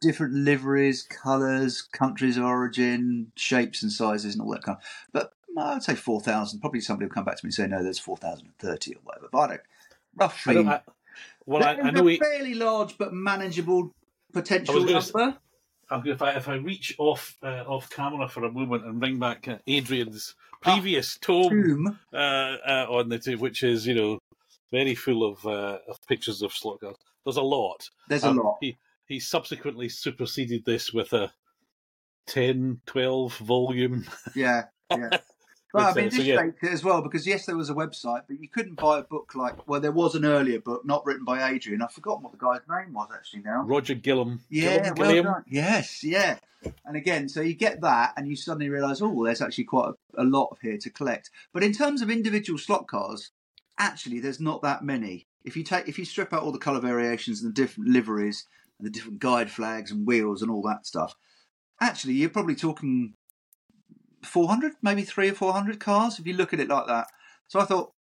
different 0.00 0.34
liveries, 0.34 1.02
colours, 1.02 1.82
countries 1.82 2.36
of 2.36 2.44
origin, 2.44 3.32
shapes 3.34 3.82
and 3.82 3.90
sizes, 3.90 4.34
and 4.34 4.42
all 4.42 4.52
that 4.52 4.62
kind 4.62 4.78
of. 4.78 4.84
But 5.12 5.32
I'd 5.58 5.82
say 5.82 5.96
4,000. 5.96 6.60
Probably 6.60 6.80
somebody 6.80 7.06
will 7.06 7.14
come 7.14 7.24
back 7.24 7.38
to 7.38 7.44
me 7.44 7.48
and 7.48 7.54
say, 7.54 7.66
no, 7.66 7.82
there's 7.82 7.98
4,030 7.98 8.94
or 8.94 9.00
whatever. 9.02 9.28
But 9.32 9.38
I 9.38 9.46
don't, 9.48 9.60
roughly. 10.14 10.66
I, 10.68 10.82
well, 11.46 11.64
I, 11.64 11.72
I 11.74 11.90
know 11.90 12.08
a 12.08 12.16
fairly 12.16 12.54
large 12.54 12.96
but 12.96 13.12
manageable 13.12 13.92
potential 14.32 14.84
number 14.84 15.36
if 15.90 16.22
I 16.22 16.32
if 16.32 16.48
I 16.48 16.54
reach 16.54 16.94
off 16.98 17.36
uh, 17.42 17.64
off 17.66 17.90
camera 17.90 18.28
for 18.28 18.44
a 18.44 18.52
moment 18.52 18.84
and 18.84 19.00
bring 19.00 19.18
back 19.18 19.48
uh, 19.48 19.58
Adrian's 19.66 20.34
previous 20.60 21.16
ah, 21.16 21.26
tome, 21.26 21.98
uh, 22.12 22.16
uh, 22.16 22.86
on 22.90 23.08
the 23.08 23.18
two, 23.18 23.38
which 23.38 23.62
is 23.62 23.86
you 23.86 23.94
know 23.94 24.18
very 24.70 24.94
full 24.94 25.24
of 25.24 25.44
uh, 25.46 25.78
of 25.88 25.98
pictures 26.06 26.42
of 26.42 26.52
slot 26.52 26.80
cars. 26.80 26.96
There's 27.24 27.36
a 27.36 27.42
lot. 27.42 27.88
There's 28.08 28.24
um, 28.24 28.38
a 28.38 28.42
lot. 28.42 28.58
He 28.60 28.76
he 29.06 29.20
subsequently 29.20 29.88
superseded 29.88 30.64
this 30.64 30.92
with 30.92 31.12
a 31.14 31.32
10, 32.26 32.82
12 32.84 33.38
volume. 33.38 34.06
Yeah, 34.34 34.64
yeah. 34.90 35.08
Well, 35.74 35.90
I 35.90 35.94
mean, 35.94 36.04
this 36.06 36.16
so, 36.16 36.22
yeah. 36.22 36.42
it 36.62 36.72
as 36.72 36.82
well 36.82 37.02
because 37.02 37.26
yes, 37.26 37.44
there 37.44 37.56
was 37.56 37.68
a 37.68 37.74
website, 37.74 38.22
but 38.26 38.40
you 38.40 38.48
couldn't 38.48 38.76
buy 38.76 39.00
a 39.00 39.02
book 39.02 39.34
like. 39.34 39.68
Well, 39.68 39.80
there 39.80 39.92
was 39.92 40.14
an 40.14 40.24
earlier 40.24 40.60
book, 40.60 40.86
not 40.86 41.04
written 41.04 41.24
by 41.24 41.50
Adrian. 41.50 41.82
I've 41.82 41.92
forgotten 41.92 42.22
what 42.22 42.32
the 42.32 42.38
guy's 42.38 42.60
name 42.68 42.94
was 42.94 43.08
actually 43.14 43.42
now. 43.42 43.64
Roger 43.64 43.94
Gillham. 43.94 44.40
Yeah, 44.48 44.90
Gillham, 44.92 44.98
well 44.98 45.22
done. 45.22 45.44
Yes, 45.46 46.02
yeah. 46.02 46.38
And 46.84 46.96
again, 46.96 47.28
so 47.28 47.40
you 47.40 47.54
get 47.54 47.82
that, 47.82 48.14
and 48.16 48.26
you 48.26 48.34
suddenly 48.34 48.68
realise, 48.68 49.00
oh, 49.02 49.24
there's 49.24 49.42
actually 49.42 49.64
quite 49.64 49.92
a, 50.16 50.22
a 50.22 50.24
lot 50.24 50.56
here 50.62 50.78
to 50.78 50.90
collect. 50.90 51.30
But 51.52 51.62
in 51.62 51.72
terms 51.72 52.02
of 52.02 52.10
individual 52.10 52.58
slot 52.58 52.88
cars, 52.88 53.30
actually, 53.78 54.20
there's 54.20 54.40
not 54.40 54.62
that 54.62 54.82
many. 54.82 55.26
If 55.44 55.56
you 55.56 55.64
take, 55.64 55.86
if 55.86 55.98
you 55.98 56.04
strip 56.04 56.32
out 56.32 56.42
all 56.42 56.52
the 56.52 56.58
colour 56.58 56.80
variations 56.80 57.42
and 57.42 57.50
the 57.50 57.62
different 57.62 57.90
liveries 57.90 58.46
and 58.78 58.86
the 58.86 58.90
different 58.90 59.18
guide 59.18 59.50
flags 59.50 59.90
and 59.90 60.06
wheels 60.06 60.40
and 60.42 60.50
all 60.50 60.62
that 60.62 60.86
stuff, 60.86 61.14
actually, 61.80 62.14
you're 62.14 62.30
probably 62.30 62.56
talking 62.56 63.14
400, 64.22 64.74
maybe 64.82 65.02
three 65.02 65.30
or 65.30 65.34
400 65.34 65.80
cars 65.80 66.18
if 66.18 66.26
you 66.26 66.34
look 66.34 66.52
at 66.52 66.60
it 66.60 66.68
like 66.68 66.86
that. 66.86 67.08
So 67.46 67.60
I 67.60 67.64
thought, 67.64 67.92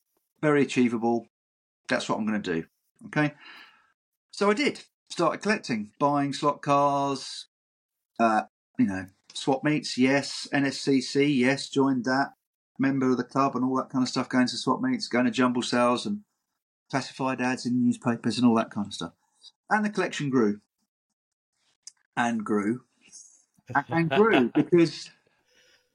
very 0.42 0.62
achievable. 0.62 1.28
That's 1.88 2.08
what 2.08 2.18
I'm 2.18 2.28
going 2.28 2.42
to 2.42 2.54
do. 2.54 2.68
Okay. 3.08 3.34
So 4.32 4.50
I 4.50 4.54
did. 4.54 4.84
started 5.10 5.42
collecting, 5.42 5.92
buying 6.00 6.34
slot 6.34 6.62
cars, 6.62 7.48
uh, 8.20 8.44
you 8.78 8.86
know, 8.86 9.06
swap 9.34 9.64
meets, 9.64 9.98
yes, 9.98 10.48
NSCC, 10.54 11.36
yes, 11.36 11.70
joined 11.70 12.06
that, 12.06 12.34
member 12.78 13.12
of 13.12 13.18
the 13.18 13.24
club 13.24 13.56
and 13.56 13.64
all 13.64 13.76
that 13.78 13.90
kind 13.90 14.04
of 14.04 14.10
stuff, 14.10 14.30
going 14.30 14.48
to 14.48 14.58
swap 14.58 14.82
meets, 14.82 15.08
going 15.08 15.26
to 15.26 15.32
jumble 15.32 15.62
sales 15.62 16.06
and 16.06 16.22
classified 16.90 17.42
ads 17.42 17.66
in 17.66 17.84
newspapers 17.84 18.38
and 18.38 18.48
all 18.48 18.56
that 18.56 18.72
kind 18.72 18.88
of 18.88 18.94
stuff. 18.94 19.14
And 19.70 19.86
the 19.86 19.90
collection 19.90 20.30
grew 20.30 20.62
and 22.16 22.44
grew 22.44 22.82
and 23.90 24.10
grew 24.10 24.50
because 24.50 25.10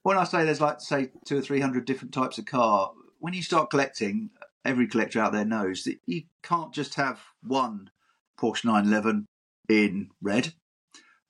when 0.02 0.18
I 0.18 0.24
say 0.24 0.44
there's 0.44 0.60
like 0.60 0.80
say 0.80 1.10
two 1.24 1.38
or 1.38 1.42
three 1.42 1.60
hundred 1.60 1.84
different 1.84 2.12
types 2.12 2.38
of 2.38 2.46
car, 2.46 2.92
when 3.18 3.34
you 3.34 3.42
start 3.42 3.70
collecting, 3.70 4.30
every 4.64 4.86
collector 4.86 5.20
out 5.20 5.32
there 5.32 5.44
knows 5.44 5.84
that 5.84 5.98
you 6.06 6.22
can't 6.42 6.72
just 6.72 6.94
have 6.94 7.20
one 7.42 7.90
Porsche 8.38 8.64
911 8.64 9.26
in 9.68 10.10
red 10.20 10.54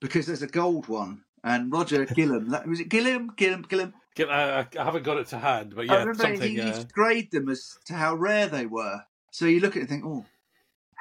because 0.01 0.25
there's 0.25 0.41
a 0.41 0.47
gold 0.47 0.87
one. 0.87 1.23
And 1.43 1.71
Roger 1.71 2.05
Gillham, 2.05 2.49
that, 2.51 2.67
was 2.67 2.79
it 2.79 2.89
Gillham? 2.89 3.35
Gillham, 3.35 3.65
Gillham. 3.67 3.93
I, 4.19 4.67
I 4.79 4.83
haven't 4.83 5.03
got 5.03 5.17
it 5.17 5.27
to 5.27 5.39
hand, 5.39 5.73
but 5.75 5.81
I 5.81 5.93
yeah, 5.93 5.99
remember 5.99 6.23
something. 6.23 6.51
he 6.51 6.61
Uh, 6.61 6.71
to 6.73 6.87
grade 6.93 7.31
them 7.31 7.49
as 7.49 7.77
to 7.85 7.93
how 7.93 8.15
rare 8.15 8.47
they 8.47 8.65
were. 8.65 9.01
So 9.31 9.45
you 9.45 9.59
look 9.59 9.71
at 9.71 9.77
it 9.77 9.79
and 9.81 9.89
think, 9.89 10.05
oh, 10.05 10.25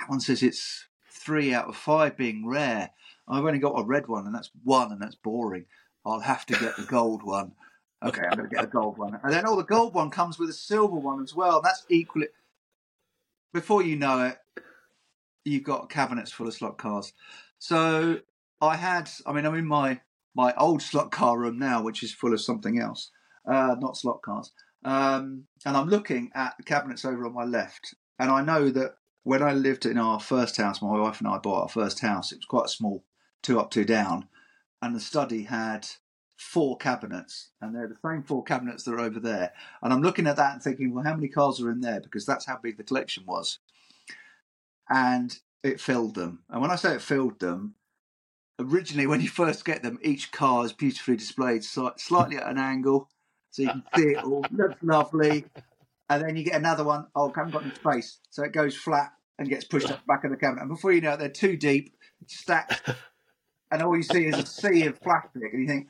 that 0.00 0.08
one 0.08 0.20
says 0.20 0.42
it's 0.42 0.86
three 1.10 1.52
out 1.52 1.68
of 1.68 1.76
five 1.76 2.16
being 2.16 2.46
rare. 2.46 2.90
I've 3.28 3.44
only 3.44 3.58
got 3.58 3.78
a 3.78 3.84
red 3.84 4.08
one, 4.08 4.26
and 4.26 4.34
that's 4.34 4.50
one, 4.64 4.90
and 4.92 5.00
that's 5.00 5.14
boring. 5.14 5.66
I'll 6.04 6.20
have 6.20 6.46
to 6.46 6.54
get 6.54 6.76
the 6.76 6.84
gold 6.84 7.22
one. 7.22 7.52
Okay, 8.04 8.22
I'm 8.22 8.36
going 8.36 8.48
to 8.50 8.54
get 8.54 8.64
a 8.64 8.68
gold 8.68 8.98
one. 8.98 9.18
And 9.22 9.32
then, 9.32 9.44
oh, 9.46 9.56
the 9.56 9.62
gold 9.62 9.94
one 9.94 10.10
comes 10.10 10.38
with 10.38 10.50
a 10.50 10.54
silver 10.54 10.96
one 10.96 11.22
as 11.22 11.34
well. 11.34 11.60
That's 11.62 11.84
equally. 11.88 12.28
Before 13.52 13.82
you 13.82 13.96
know 13.96 14.24
it, 14.24 14.38
you've 15.44 15.62
got 15.62 15.90
cabinets 15.90 16.32
full 16.32 16.48
of 16.48 16.54
slot 16.54 16.78
cars. 16.78 17.12
So 17.58 18.20
I 18.60 18.76
had, 18.76 19.08
I 19.26 19.32
mean, 19.32 19.46
I'm 19.46 19.54
in 19.54 19.66
my, 19.66 20.00
my 20.34 20.52
old 20.56 20.82
slot 20.82 21.12
car 21.12 21.38
room 21.38 21.58
now, 21.58 21.82
which 21.82 22.02
is 22.02 22.12
full 22.12 22.32
of 22.32 22.40
something 22.40 22.78
else, 22.80 23.10
uh, 23.46 23.76
not 23.78 23.96
slot 23.96 24.22
cars. 24.22 24.50
Um, 24.84 25.44
and 25.64 25.76
I'm 25.76 25.88
looking 25.88 26.32
at 26.34 26.56
the 26.56 26.64
cabinets 26.64 27.04
over 27.04 27.24
on 27.26 27.34
my 27.34 27.44
left. 27.44 27.94
And 28.18 28.30
I 28.30 28.42
know 28.42 28.70
that 28.70 28.96
when 29.22 29.42
I 29.42 29.52
lived 29.52 29.86
in 29.86 29.98
our 29.98 30.18
first 30.18 30.56
house, 30.56 30.82
my 30.82 30.98
wife 30.98 31.20
and 31.20 31.28
I 31.28 31.38
bought 31.38 31.62
our 31.62 31.68
first 31.68 32.00
house, 32.00 32.32
it 32.32 32.38
was 32.38 32.46
quite 32.46 32.68
small, 32.68 33.04
two 33.42 33.60
up, 33.60 33.70
two 33.70 33.84
down. 33.84 34.28
And 34.82 34.94
the 34.94 35.00
study 35.00 35.44
had 35.44 35.86
four 36.36 36.76
cabinets, 36.76 37.50
and 37.60 37.72
they're 37.74 37.86
the 37.86 37.96
same 38.04 38.24
four 38.24 38.42
cabinets 38.42 38.82
that 38.82 38.94
are 38.94 39.00
over 39.00 39.20
there. 39.20 39.52
And 39.80 39.92
I'm 39.92 40.02
looking 40.02 40.26
at 40.26 40.36
that 40.36 40.54
and 40.54 40.62
thinking, 40.62 40.92
well, 40.92 41.04
how 41.04 41.14
many 41.14 41.28
cars 41.28 41.60
are 41.60 41.70
in 41.70 41.80
there? 41.80 42.00
Because 42.00 42.26
that's 42.26 42.46
how 42.46 42.58
big 42.60 42.76
the 42.76 42.82
collection 42.82 43.24
was. 43.24 43.60
And 44.90 45.38
it 45.62 45.80
filled 45.80 46.16
them. 46.16 46.40
And 46.50 46.60
when 46.60 46.72
I 46.72 46.76
say 46.76 46.96
it 46.96 47.00
filled 47.02 47.38
them, 47.38 47.76
originally 48.58 49.06
when 49.06 49.20
you 49.20 49.28
first 49.28 49.64
get 49.64 49.84
them, 49.84 50.00
each 50.02 50.32
car 50.32 50.64
is 50.64 50.72
beautifully 50.72 51.16
displayed 51.16 51.62
slightly 51.64 52.36
at 52.36 52.48
an 52.48 52.58
angle, 52.58 53.08
so 53.52 53.62
you 53.62 53.68
can 53.68 53.84
see 53.96 54.08
it 54.08 54.24
all. 54.24 54.44
Looks 54.50 54.82
lovely. 54.82 55.44
And 56.10 56.22
then 56.24 56.36
you 56.36 56.42
get 56.42 56.56
another 56.56 56.82
one. 56.82 57.06
Oh, 57.14 57.30
I 57.30 57.38
haven't 57.38 57.52
got 57.52 57.62
any 57.62 57.74
space, 57.74 58.18
so 58.30 58.42
it 58.42 58.52
goes 58.52 58.76
flat 58.76 59.12
and 59.38 59.48
gets 59.48 59.64
pushed 59.64 59.90
up 59.90 60.00
the 60.00 60.06
back 60.06 60.24
of 60.24 60.30
the 60.30 60.36
cabinet. 60.36 60.62
And 60.62 60.70
before 60.70 60.92
you 60.92 61.00
know 61.00 61.12
it, 61.12 61.20
they're 61.20 61.28
too 61.28 61.56
deep, 61.56 61.96
stacked, 62.26 62.90
and 63.72 63.82
all 63.82 63.96
you 63.96 64.02
see 64.02 64.26
is 64.26 64.38
a 64.38 64.46
sea 64.46 64.86
of 64.86 65.00
plastic. 65.00 65.52
And 65.52 65.62
you 65.62 65.66
think 65.66 65.88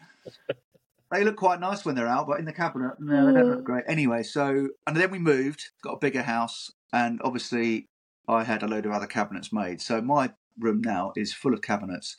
they 1.11 1.25
look 1.25 1.37
quite 1.37 1.61
nice 1.61 1.85
when 1.85 1.95
they're 1.95 2.07
out, 2.07 2.29
but 2.29 2.39
in 2.39 2.47
the 2.47 2.53
cabinet, 2.53 2.93
no, 3.01 3.27
they 3.27 3.33
don't 3.33 3.51
look 3.51 3.61
mm. 3.61 3.65
great. 3.65 3.85
Anyway, 3.87 4.23
so 4.23 4.69
and 4.87 4.97
then 4.97 5.11
we 5.11 5.19
moved, 5.19 5.71
got 5.83 5.95
a 5.95 5.99
bigger 5.99 6.23
house, 6.23 6.71
and 6.93 7.21
obviously 7.23 7.89
I 8.29 8.45
had 8.45 8.63
a 8.63 8.69
load 8.69 8.87
of 8.87 8.93
other 8.93 9.07
cabinets 9.07 9.53
made. 9.53 9.83
So 9.83 10.01
my 10.01 10.33
room 10.59 10.81
now 10.81 11.13
is 11.17 11.35
full 11.35 11.53
of 11.53 11.61
cabinets, 11.61 12.17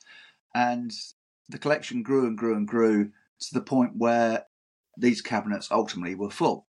and 0.54 0.92
the 1.50 1.58
collection 1.58 2.04
grew 2.04 2.28
and 2.28 2.38
grew 2.38 2.56
and 2.56 2.68
grew 2.68 3.12
to 3.40 3.54
the 3.54 3.62
point 3.62 3.94
where 3.96 4.46
these 4.98 5.22
cabinets 5.22 5.70
ultimately 5.72 6.14
were 6.14 6.30
full, 6.30 6.68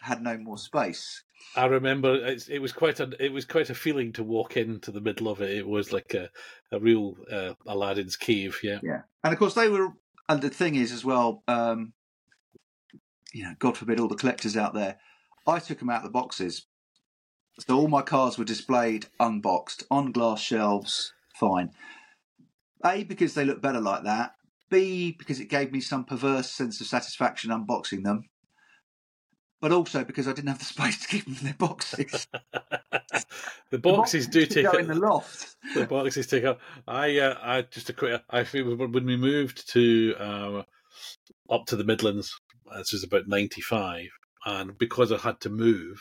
had 0.00 0.22
no 0.22 0.38
more 0.38 0.56
space. 0.56 1.24
I 1.56 1.66
remember 1.66 2.14
it 2.16 2.60
was 2.60 2.72
quite 2.72 3.00
a 3.00 3.10
it 3.18 3.32
was 3.32 3.44
quite 3.44 3.70
a 3.70 3.74
feeling 3.74 4.12
to 4.14 4.22
walk 4.22 4.56
into 4.56 4.90
the 4.92 5.00
middle 5.00 5.28
of 5.28 5.40
it. 5.40 5.56
It 5.56 5.66
was 5.66 5.92
like 5.92 6.14
a 6.14 6.30
a 6.70 6.78
real 6.78 7.16
uh, 7.30 7.54
Aladdin's 7.66 8.16
cave. 8.16 8.58
Yeah, 8.62 8.80
Yeah, 8.82 9.02
and 9.24 9.32
of 9.32 9.38
course 9.38 9.54
they 9.54 9.68
were. 9.68 9.88
And 10.28 10.42
the 10.42 10.50
thing 10.50 10.74
is, 10.74 10.90
as 10.90 11.04
well, 11.04 11.44
um, 11.46 11.92
you 13.32 13.44
know, 13.44 13.54
God 13.58 13.76
forbid 13.76 14.00
all 14.00 14.08
the 14.08 14.16
collectors 14.16 14.56
out 14.56 14.74
there. 14.74 14.98
I 15.46 15.60
took 15.60 15.78
them 15.78 15.88
out 15.88 15.98
of 15.98 16.02
the 16.04 16.10
boxes, 16.10 16.66
so 17.60 17.76
all 17.76 17.88
my 17.88 18.02
cars 18.02 18.36
were 18.36 18.44
displayed 18.44 19.06
unboxed 19.20 19.84
on 19.90 20.12
glass 20.12 20.40
shelves. 20.40 21.12
Fine. 21.34 21.70
A 22.84 23.04
because 23.04 23.34
they 23.34 23.44
look 23.44 23.62
better 23.62 23.80
like 23.80 24.04
that. 24.04 24.32
B 24.68 25.14
because 25.16 25.40
it 25.40 25.48
gave 25.48 25.72
me 25.72 25.80
some 25.80 26.04
perverse 26.04 26.50
sense 26.50 26.80
of 26.80 26.86
satisfaction 26.86 27.50
unboxing 27.50 28.02
them. 28.02 28.24
But 29.60 29.72
also 29.72 30.04
because 30.04 30.28
I 30.28 30.32
didn't 30.32 30.48
have 30.48 30.58
the 30.58 30.64
space 30.76 31.00
to 31.02 31.08
keep 31.08 31.24
them 31.24 31.36
in 31.38 31.44
their 31.44 31.54
boxes. 31.54 32.26
the 33.70 33.78
boxes 33.78 34.26
do 34.26 34.46
take 34.46 34.66
up, 34.66 34.74
in 34.74 34.86
the 34.86 34.94
loft. 34.94 35.56
the 35.74 35.86
boxes 35.86 36.26
take 36.26 36.44
up. 36.44 36.60
I 36.86 37.18
uh, 37.18 37.38
I 37.42 37.62
just 37.62 37.90
a 37.90 37.92
quick. 37.92 38.22
I 38.30 38.44
feel 38.44 38.76
when 38.76 39.06
we 39.06 39.16
moved 39.16 39.68
to 39.72 40.14
uh, 40.18 40.62
up 41.50 41.66
to 41.66 41.76
the 41.76 41.84
Midlands, 41.84 42.38
this 42.76 42.92
was 42.92 43.04
about 43.04 43.28
ninety 43.28 43.60
five, 43.60 44.08
and 44.44 44.76
because 44.78 45.10
I 45.10 45.18
had 45.18 45.40
to 45.40 45.50
move, 45.50 46.00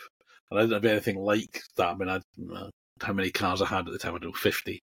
and 0.49 0.59
I 0.59 0.63
didn't 0.63 0.83
have 0.83 0.85
anything 0.85 1.17
like 1.17 1.61
that. 1.77 1.87
I 1.87 1.95
mean, 1.95 2.09
I 2.09 2.17
uh, 2.53 2.69
how 3.01 3.13
many 3.13 3.31
cars 3.31 3.61
I 3.61 3.67
had 3.67 3.87
at 3.87 3.93
the 3.93 3.99
time? 3.99 4.15
I 4.15 4.19
don't 4.19 4.29
know, 4.29 4.33
fifty. 4.33 4.81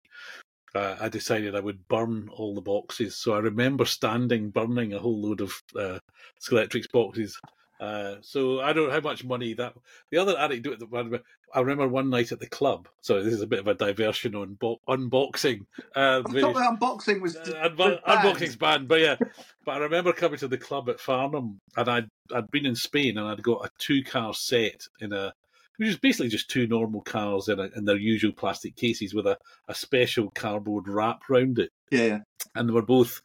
Uh, 0.74 0.96
I 1.00 1.08
decided 1.08 1.54
I 1.54 1.60
would 1.60 1.88
burn 1.88 2.28
all 2.30 2.54
the 2.54 2.60
boxes. 2.60 3.16
So 3.16 3.32
I 3.32 3.38
remember 3.38 3.84
standing 3.84 4.50
burning 4.50 4.92
a 4.92 4.98
whole 4.98 5.20
load 5.20 5.40
of 5.40 5.52
uh, 5.74 5.98
Scalextric 6.40 6.84
boxes. 6.92 7.38
Uh, 7.80 8.16
so 8.22 8.60
I 8.60 8.72
don't 8.72 8.88
know 8.88 8.92
how 8.92 9.00
much 9.00 9.24
money 9.24 9.54
that. 9.54 9.74
The 10.10 10.18
other 10.18 10.36
anecdote 10.36 10.80
that 10.80 11.22
I 11.54 11.60
remember 11.60 11.86
one 11.88 12.10
night 12.10 12.32
at 12.32 12.40
the 12.40 12.48
club. 12.48 12.88
So 13.02 13.22
this 13.22 13.32
is 13.34 13.40
a 13.42 13.46
bit 13.46 13.60
of 13.60 13.68
a 13.68 13.74
diversion 13.74 14.34
on 14.34 14.54
bo- 14.54 14.80
unboxing. 14.88 15.66
Uh, 15.94 16.22
I 16.26 16.40
thought 16.40 16.54
the 16.54 16.76
unboxing 16.78 17.20
was. 17.20 17.36
uh, 17.36 17.68
unbo- 17.70 18.02
unboxing's 18.02 18.56
banned, 18.56 18.88
but 18.88 19.00
yeah. 19.00 19.16
but 19.64 19.76
I 19.76 19.78
remember 19.78 20.12
coming 20.12 20.38
to 20.40 20.48
the 20.48 20.58
club 20.58 20.88
at 20.88 20.98
Farnham, 21.00 21.60
and 21.76 21.88
I'd 21.88 22.08
I'd 22.34 22.50
been 22.50 22.66
in 22.66 22.74
Spain, 22.74 23.16
and 23.16 23.28
I'd 23.28 23.42
got 23.42 23.64
a 23.64 23.70
two 23.78 24.02
car 24.02 24.34
set 24.34 24.86
in 25.00 25.12
a, 25.12 25.32
which 25.76 25.88
is 25.90 25.96
basically 25.96 26.28
just 26.28 26.50
two 26.50 26.66
normal 26.66 27.00
cars 27.02 27.48
in, 27.48 27.60
a, 27.60 27.70
in 27.76 27.84
their 27.84 27.96
usual 27.96 28.32
plastic 28.32 28.74
cases 28.74 29.14
with 29.14 29.26
a, 29.26 29.38
a 29.68 29.74
special 29.74 30.30
cardboard 30.34 30.88
wrap 30.88 31.20
round 31.30 31.60
it, 31.60 31.70
Yeah, 31.92 32.04
yeah. 32.04 32.18
and 32.56 32.68
they 32.68 32.72
were 32.72 32.82
both 32.82 33.22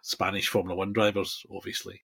Spanish 0.00 0.48
Formula 0.48 0.76
One 0.76 0.92
drivers, 0.92 1.44
obviously. 1.52 2.02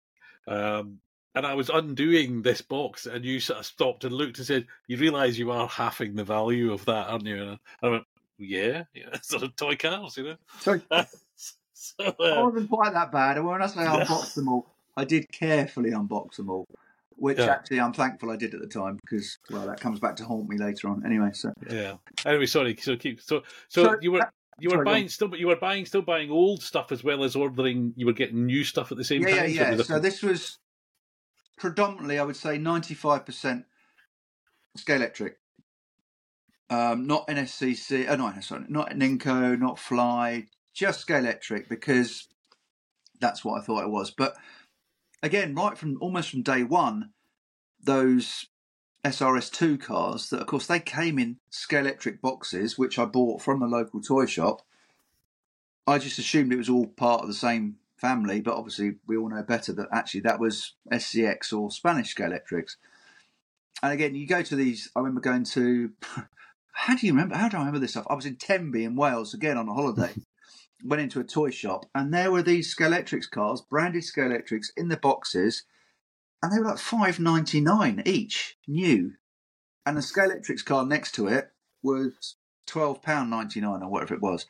Um, 0.49 0.99
and 1.35 1.47
I 1.47 1.55
was 1.55 1.71
undoing 1.71 2.43
this 2.43 2.61
box, 2.61 3.07
and 3.07 3.25
you 3.25 3.41
sort 3.41 3.61
of 3.61 3.67
stopped 3.67 4.05
and 4.05 4.13
looked 4.15 4.39
and 4.39 4.47
said, 4.47 4.67
"You 4.87 4.97
realise 4.97 5.39
you 5.39 5.51
are 5.51 5.67
halving 5.69 6.15
the 6.15 6.25
value 6.25 6.73
of 6.73 6.85
that, 6.87 7.09
aren't 7.09 7.27
you?" 7.27 7.43
And 7.43 7.59
I 7.83 7.89
went, 7.89 8.05
"Yeah, 8.39 8.85
yeah, 8.95 9.17
sort 9.23 9.43
of 9.43 9.57
toy 9.57 9.77
cars, 9.77 10.17
you 10.17 10.25
know." 10.25 10.37
So 10.61 10.81
so, 11.75 11.95
I 12.01 12.09
uh, 12.09 12.45
wasn't 12.45 12.71
quite 12.71 12.93
that 12.93 13.13
bad. 13.13 13.37
And 13.39 13.47
when 13.47 13.63
I 13.63 13.67
say 13.67 13.81
unbox 13.81 14.35
them 14.35 14.49
all, 14.49 14.67
I 14.97 15.05
did 15.05 15.31
carefully 15.33 15.91
unbox 15.91 16.37
them 16.37 16.51
all, 16.51 16.67
which 17.17 17.39
Yeah. 17.39 17.47
actually 17.47 17.81
I'm 17.81 17.93
thankful 17.93 18.31
I 18.31 18.37
did 18.37 18.55
at 18.55 18.61
the 18.61 18.67
time 18.69 18.99
because, 19.03 19.39
well, 19.51 19.67
that 19.67 19.81
comes 19.81 20.01
back 20.01 20.17
to 20.17 20.25
haunt 20.25 20.49
me 20.49 20.59
later 20.59 20.89
on. 20.89 21.05
Anyway, 21.05 21.31
so 21.33 21.53
yeah. 21.71 21.95
Anyway, 22.27 22.47
sorry. 22.47 22.77
So 22.77 22.97
keep 22.97 23.21
so 23.21 23.43
so, 23.69 23.85
So 23.85 23.97
you 24.01 24.13
were. 24.13 24.19
that- 24.21 24.33
You 24.61 24.69
were 24.69 24.77
sorry, 24.77 24.85
buying 24.85 25.09
still, 25.09 25.29
but 25.29 25.41
you 25.41 25.49
were 25.49 25.57
buying 25.57 25.87
still 25.87 26.03
buying 26.03 26.31
old 26.31 26.63
stuff 26.63 26.93
as 26.93 27.03
well 27.03 27.25
as 27.25 27.35
ordering. 27.35 27.95
You 27.97 28.05
were 28.07 28.13
getting 28.13 28.45
new 28.47 28.63
stuff 28.65 28.93
at 28.93 28.99
the 28.99 29.03
same 29.03 29.23
yeah, 29.23 29.29
yeah, 29.29 29.41
time. 29.41 29.51
yeah. 29.55 29.75
was 29.77 29.87
So 29.89 29.99
this 29.99 30.23
was 30.23 30.59
predominantly, 31.57 32.19
I 32.19 32.25
would 32.25 32.37
say, 32.37 32.59
95% 32.59 33.65
Scalextric. 34.79 35.35
Um, 36.71 37.07
not 37.07 37.29
NSCC, 37.29 38.09
uh, 38.09 38.17
no, 38.17 38.33
sorry, 38.41 38.65
not 38.69 38.91
Ninco, 38.91 39.59
not 39.59 39.79
Fly, 39.79 40.47
just 40.73 41.07
Scalextric 41.07 41.69
because 41.69 42.29
that's 43.21 43.45
what 43.45 43.61
I 43.61 43.65
thought 43.65 43.85
it 43.85 43.91
was. 43.91 44.11
But 44.11 44.37
again, 45.23 45.55
right 45.55 45.77
from 45.77 45.99
almost 46.01 46.31
from 46.31 46.43
day 46.43 46.63
one, 46.63 47.11
those 47.83 48.47
SRS2 49.05 49.81
cars 49.81 50.31
that, 50.31 50.41
of 50.41 50.47
course, 50.47 50.67
they 50.67 50.81
came 50.81 51.19
in 51.19 51.39
Scalextric 51.51 52.21
boxes, 52.21 52.79
which 52.79 52.99
I 52.99 53.05
bought 53.05 53.43
from 53.43 53.61
the 53.61 53.67
local 53.67 54.01
toy 54.01 54.27
shop. 54.27 54.63
I 55.87 55.99
just 55.99 56.19
assumed 56.19 56.53
it 56.53 56.57
was 56.57 56.69
all 56.69 56.87
part 56.87 57.23
of 57.23 57.29
the 57.29 57.35
same 57.35 57.77
family, 58.03 58.41
but 58.41 58.57
obviously 58.57 58.97
we 59.07 59.17
all 59.17 59.31
know 59.31 59.45
better 59.45 59.73
that 59.73 59.89
actually 59.93 60.21
that 60.21 60.41
was 60.41 60.75
SCX 60.93 61.57
or 61.57 61.71
Spanish 61.71 62.15
Scalextrics. 62.15 62.73
And 63.83 63.93
again, 63.93 64.15
you 64.15 64.27
go 64.27 64.43
to 64.43 64.57
these. 64.57 64.91
I 64.95 64.99
remember 64.99 65.21
going 65.21 65.45
to. 65.45 65.93
How 66.75 66.97
do 66.97 67.07
you 67.07 67.13
remember? 67.13 67.37
How 67.37 67.49
do 67.49 67.57
I 67.57 67.61
remember 67.61 67.79
this 67.79 67.93
stuff? 67.93 68.07
I 68.11 68.15
was 68.15 68.27
in 68.27 68.37
Tenby 68.37 68.85
in 68.85 68.97
Wales 68.97 69.35
again 69.35 69.57
on 69.57 69.69
a 69.69 69.75
holiday. 69.75 70.13
Went 70.85 71.03
into 71.03 71.21
a 71.21 71.25
toy 71.25 71.51
shop, 71.51 71.87
and 71.95 72.13
there 72.13 72.33
were 72.33 72.43
these 72.43 72.75
Scalextrics 72.75 73.31
cars, 73.31 73.61
branded 73.61 74.03
Scalextrics 74.03 74.67
in 74.77 74.89
the 74.89 74.97
boxes, 74.97 75.63
and 76.43 76.53
they 76.53 76.59
were 76.59 76.67
like 76.67 76.79
five 76.79 77.21
ninety 77.21 77.61
nine 77.61 78.03
each, 78.05 78.57
new. 78.67 79.13
And 79.87 79.97
the 79.97 80.01
Scalextrics 80.01 80.65
car 80.65 80.85
next 80.85 81.13
to 81.13 81.29
it 81.29 81.51
was 81.85 82.35
twelve 82.67 83.01
pound 83.01 83.31
ninety 83.31 83.61
nine 83.61 83.81
or 83.81 83.91
whatever 83.91 84.15
it 84.15 84.23
was, 84.23 84.47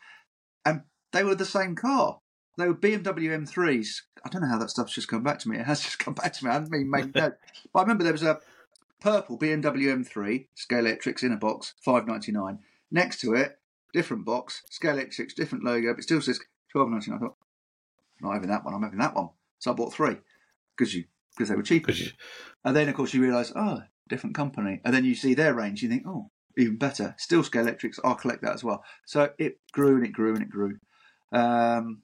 and 0.65 0.83
they 1.13 1.23
were 1.23 1.35
the 1.35 1.45
same 1.45 1.75
car. 1.75 2.22
They 2.59 2.69
were 2.69 2.75
BMW 2.75 3.31
M3s. 3.31 4.03
I 4.25 4.29
don't 4.29 4.43
know 4.43 4.49
how 4.49 4.59
that 4.59 4.71
stuff's 4.71 4.95
just 4.95 5.09
come 5.09 5.23
back 5.23 5.39
to 5.41 5.49
me. 5.49 5.59
It 5.59 5.67
has 5.67 5.81
just 5.81 5.99
come 6.05 6.15
back 6.15 6.33
to 6.35 6.45
me. 6.45 6.51
I 6.51 6.55
hadn't 6.55 6.75
even 6.75 6.91
made 6.91 7.15
note. 7.15 7.37
But 7.73 7.81
I 7.81 7.83
remember 7.83 8.05
there 8.05 8.13
was 8.13 8.23
a 8.23 8.41
purple 9.01 9.39
BMW 9.39 10.05
M3 10.05 10.47
Scalextric 10.57 11.23
in 11.23 11.33
a 11.33 11.37
box, 11.37 11.75
five 11.85 12.07
ninety 12.07 12.33
nine. 12.33 12.61
Next 12.91 13.21
to 13.23 13.35
it, 13.35 13.59
different 13.93 14.25
box, 14.25 14.63
Scalextric, 14.71 15.35
different 15.35 15.65
logo, 15.65 15.95
but 15.95 16.05
still 16.05 16.21
says 16.21 16.41
twelve 16.71 16.91
ninety 16.91 17.11
nine. 17.11 17.19
I 17.19 17.23
thought, 17.23 17.37
I'm 18.21 18.29
not 18.29 18.35
having 18.35 18.51
that 18.51 18.65
one. 18.65 18.75
I'm 18.75 18.83
having 18.83 18.99
that 18.99 19.15
one. 19.15 19.31
So 19.59 19.73
I 19.73 19.75
bought 19.75 19.95
three 19.95 20.17
because 20.77 20.95
you 20.95 21.05
because 21.35 21.49
they 21.49 21.57
were 21.57 21.63
cheaper. 21.63 21.93
And 22.65 22.77
then 22.77 22.89
of 22.89 22.95
course 22.95 23.15
you 23.15 23.23
realise, 23.23 23.53
oh, 23.57 23.83
different 24.09 24.37
company. 24.37 24.81
And 24.85 24.95
then 24.95 25.05
you 25.05 25.15
see 25.15 25.35
their 25.35 25.55
range, 25.55 25.83
you 25.83 25.89
think, 25.89 26.05
oh, 26.07 26.31
even 26.59 26.77
better. 26.77 27.15
Still 27.19 27.43
Scalextrics. 27.43 27.99
I'll 28.05 28.15
collect 28.15 28.43
that 28.43 28.55
as 28.55 28.63
well. 28.63 28.85
So 29.07 29.31
it 29.39 29.59
grew 29.73 29.97
and 29.97 30.07
it 30.07 30.13
grew 30.13 30.35
and 30.35 30.43
it 30.43 30.51
grew. 30.51 30.79
Um, 31.33 32.03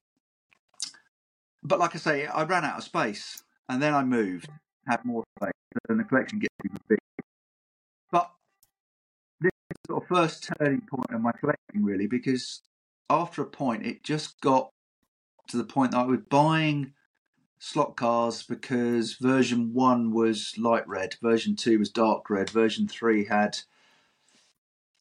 but 1.68 1.78
like 1.78 1.94
I 1.94 1.98
say, 1.98 2.26
I 2.26 2.44
ran 2.44 2.64
out 2.64 2.78
of 2.78 2.84
space, 2.84 3.42
and 3.68 3.82
then 3.82 3.94
I 3.94 4.02
moved, 4.02 4.48
had 4.88 5.04
more 5.04 5.24
space, 5.38 5.52
and 5.88 6.00
the 6.00 6.04
collection 6.04 6.38
gets 6.38 6.54
even 6.64 6.78
bigger. 6.88 6.98
But 8.10 8.30
this 9.40 9.52
is 9.70 9.76
sort 9.86 10.02
of 10.02 10.08
first 10.08 10.50
turning 10.58 10.80
point 10.80 11.10
in 11.10 11.22
my 11.22 11.32
collecting, 11.32 11.84
really, 11.84 12.06
because 12.06 12.62
after 13.10 13.42
a 13.42 13.46
point, 13.46 13.86
it 13.86 14.02
just 14.02 14.40
got 14.40 14.70
to 15.48 15.56
the 15.56 15.64
point 15.64 15.92
that 15.92 15.98
I 15.98 16.04
was 16.04 16.20
buying 16.28 16.92
slot 17.58 17.96
cars 17.96 18.42
because 18.44 19.14
version 19.14 19.72
one 19.74 20.12
was 20.12 20.54
light 20.56 20.86
red, 20.88 21.16
version 21.22 21.56
two 21.56 21.78
was 21.78 21.90
dark 21.90 22.30
red, 22.30 22.50
version 22.50 22.88
three 22.88 23.24
had 23.26 23.58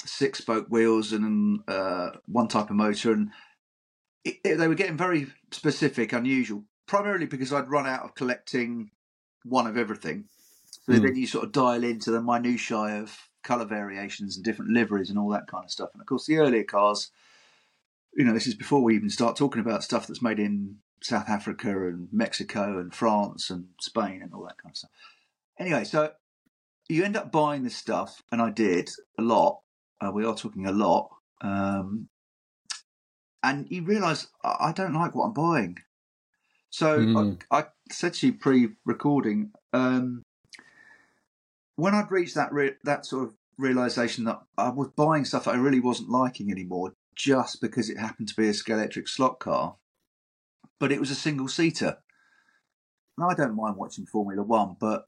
six 0.05 0.39
spoke 0.39 0.67
wheels 0.69 1.11
and 1.11 1.59
uh, 1.67 2.11
one 2.25 2.47
type 2.47 2.69
of 2.69 2.75
motor, 2.75 3.11
and 3.11 3.31
it, 4.23 4.37
it- 4.43 4.57
they 4.57 4.67
were 4.67 4.75
getting 4.75 4.97
very 4.97 5.27
specific, 5.51 6.13
unusual. 6.13 6.63
Primarily 6.87 7.25
because 7.25 7.51
I'd 7.51 7.69
run 7.69 7.85
out 7.85 8.03
of 8.03 8.15
collecting 8.15 8.91
one 9.43 9.67
of 9.67 9.77
everything. 9.77 10.25
So 10.85 10.93
Hmm. 10.93 11.03
then 11.03 11.15
you 11.15 11.27
sort 11.27 11.43
of 11.45 11.51
dial 11.51 11.83
into 11.83 12.11
the 12.11 12.21
minutiae 12.21 13.01
of 13.01 13.17
colour 13.43 13.65
variations 13.65 14.35
and 14.35 14.43
different 14.45 14.71
liveries 14.71 15.09
and 15.09 15.19
all 15.19 15.29
that 15.29 15.47
kind 15.47 15.65
of 15.65 15.71
stuff. 15.71 15.89
And 15.93 16.01
of 16.01 16.07
course, 16.07 16.25
the 16.25 16.37
earlier 16.37 16.63
cars, 16.63 17.11
you 18.13 18.23
know, 18.25 18.33
this 18.33 18.47
is 18.47 18.55
before 18.55 18.81
we 18.83 18.95
even 18.95 19.09
start 19.09 19.35
talking 19.35 19.61
about 19.61 19.83
stuff 19.83 20.07
that's 20.07 20.21
made 20.21 20.39
in 20.39 20.77
South 21.01 21.29
Africa 21.29 21.87
and 21.87 22.07
Mexico 22.11 22.79
and 22.79 22.93
France 22.93 23.49
and 23.49 23.67
Spain 23.79 24.21
and 24.21 24.33
all 24.33 24.43
that 24.45 24.57
kind 24.61 24.71
of 24.73 24.77
stuff. 24.77 24.91
Anyway, 25.59 25.83
so 25.83 26.11
you 26.89 27.03
end 27.03 27.17
up 27.17 27.31
buying 27.31 27.63
this 27.63 27.75
stuff, 27.75 28.21
and 28.31 28.41
I 28.41 28.49
did 28.49 28.89
a 29.17 29.21
lot. 29.21 29.59
Uh, 29.99 30.11
we 30.11 30.25
are 30.25 30.35
talking 30.35 30.65
a 30.67 30.71
lot. 30.71 31.09
Um, 31.41 32.07
and 33.47 33.67
you 33.69 33.83
realise 33.83 34.27
I 34.43 34.73
don't 34.73 34.93
like 34.93 35.15
what 35.15 35.25
I'm 35.25 35.33
buying. 35.33 35.77
So 36.69 36.99
Mm. 36.99 37.41
I, 37.49 37.59
I 37.59 37.65
said 37.89 38.13
to 38.15 38.27
you 38.27 38.33
pre-recording, 38.33 39.51
um, 39.71 40.23
when 41.75 41.95
I'd 41.95 42.11
reached 42.11 42.35
that 42.35 42.51
re- 42.51 42.75
that 42.83 43.05
sort 43.05 43.23
of 43.27 43.33
realization 43.57 44.25
that 44.25 44.41
I 44.57 44.69
was 44.69 44.89
buying 44.89 45.25
stuff 45.25 45.45
that 45.45 45.55
I 45.55 45.57
really 45.57 45.79
wasn't 45.79 46.09
liking 46.09 46.51
anymore, 46.51 46.93
just 47.15 47.61
because 47.61 47.89
it 47.89 47.97
happened 47.97 48.27
to 48.27 48.35
be 48.35 48.47
a 48.47 48.51
Scalextric 48.51 49.07
slot 49.07 49.39
car, 49.39 49.77
but 50.79 50.91
it 50.91 50.99
was 50.99 51.09
a 51.09 51.15
single 51.15 51.47
seater. 51.47 51.97
Now 53.17 53.29
I 53.29 53.33
don't 53.33 53.55
mind 53.55 53.77
watching 53.77 54.05
Formula 54.05 54.43
One, 54.43 54.75
but 54.79 55.07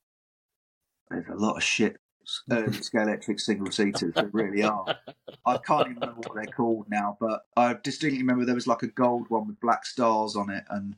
there's 1.09 1.27
a 1.27 1.35
lot 1.35 1.57
of 1.57 1.63
shit 1.63 1.97
early 2.51 2.77
Scalextric 2.77 3.39
single 3.39 3.71
seaters. 3.71 4.13
There 4.13 4.29
really 4.31 4.63
are. 4.63 4.85
I 5.45 5.57
can't 5.57 5.89
even 5.89 5.99
remember 5.99 6.21
what 6.27 6.35
they're 6.35 6.45
called 6.45 6.87
now, 6.89 7.17
but 7.19 7.45
I 7.55 7.75
distinctly 7.81 8.19
remember 8.19 8.45
there 8.45 8.55
was 8.55 8.67
like 8.67 8.83
a 8.83 8.87
gold 8.87 9.29
one 9.29 9.47
with 9.47 9.59
black 9.59 9.85
stars 9.85 10.35
on 10.35 10.49
it, 10.49 10.63
and 10.69 10.95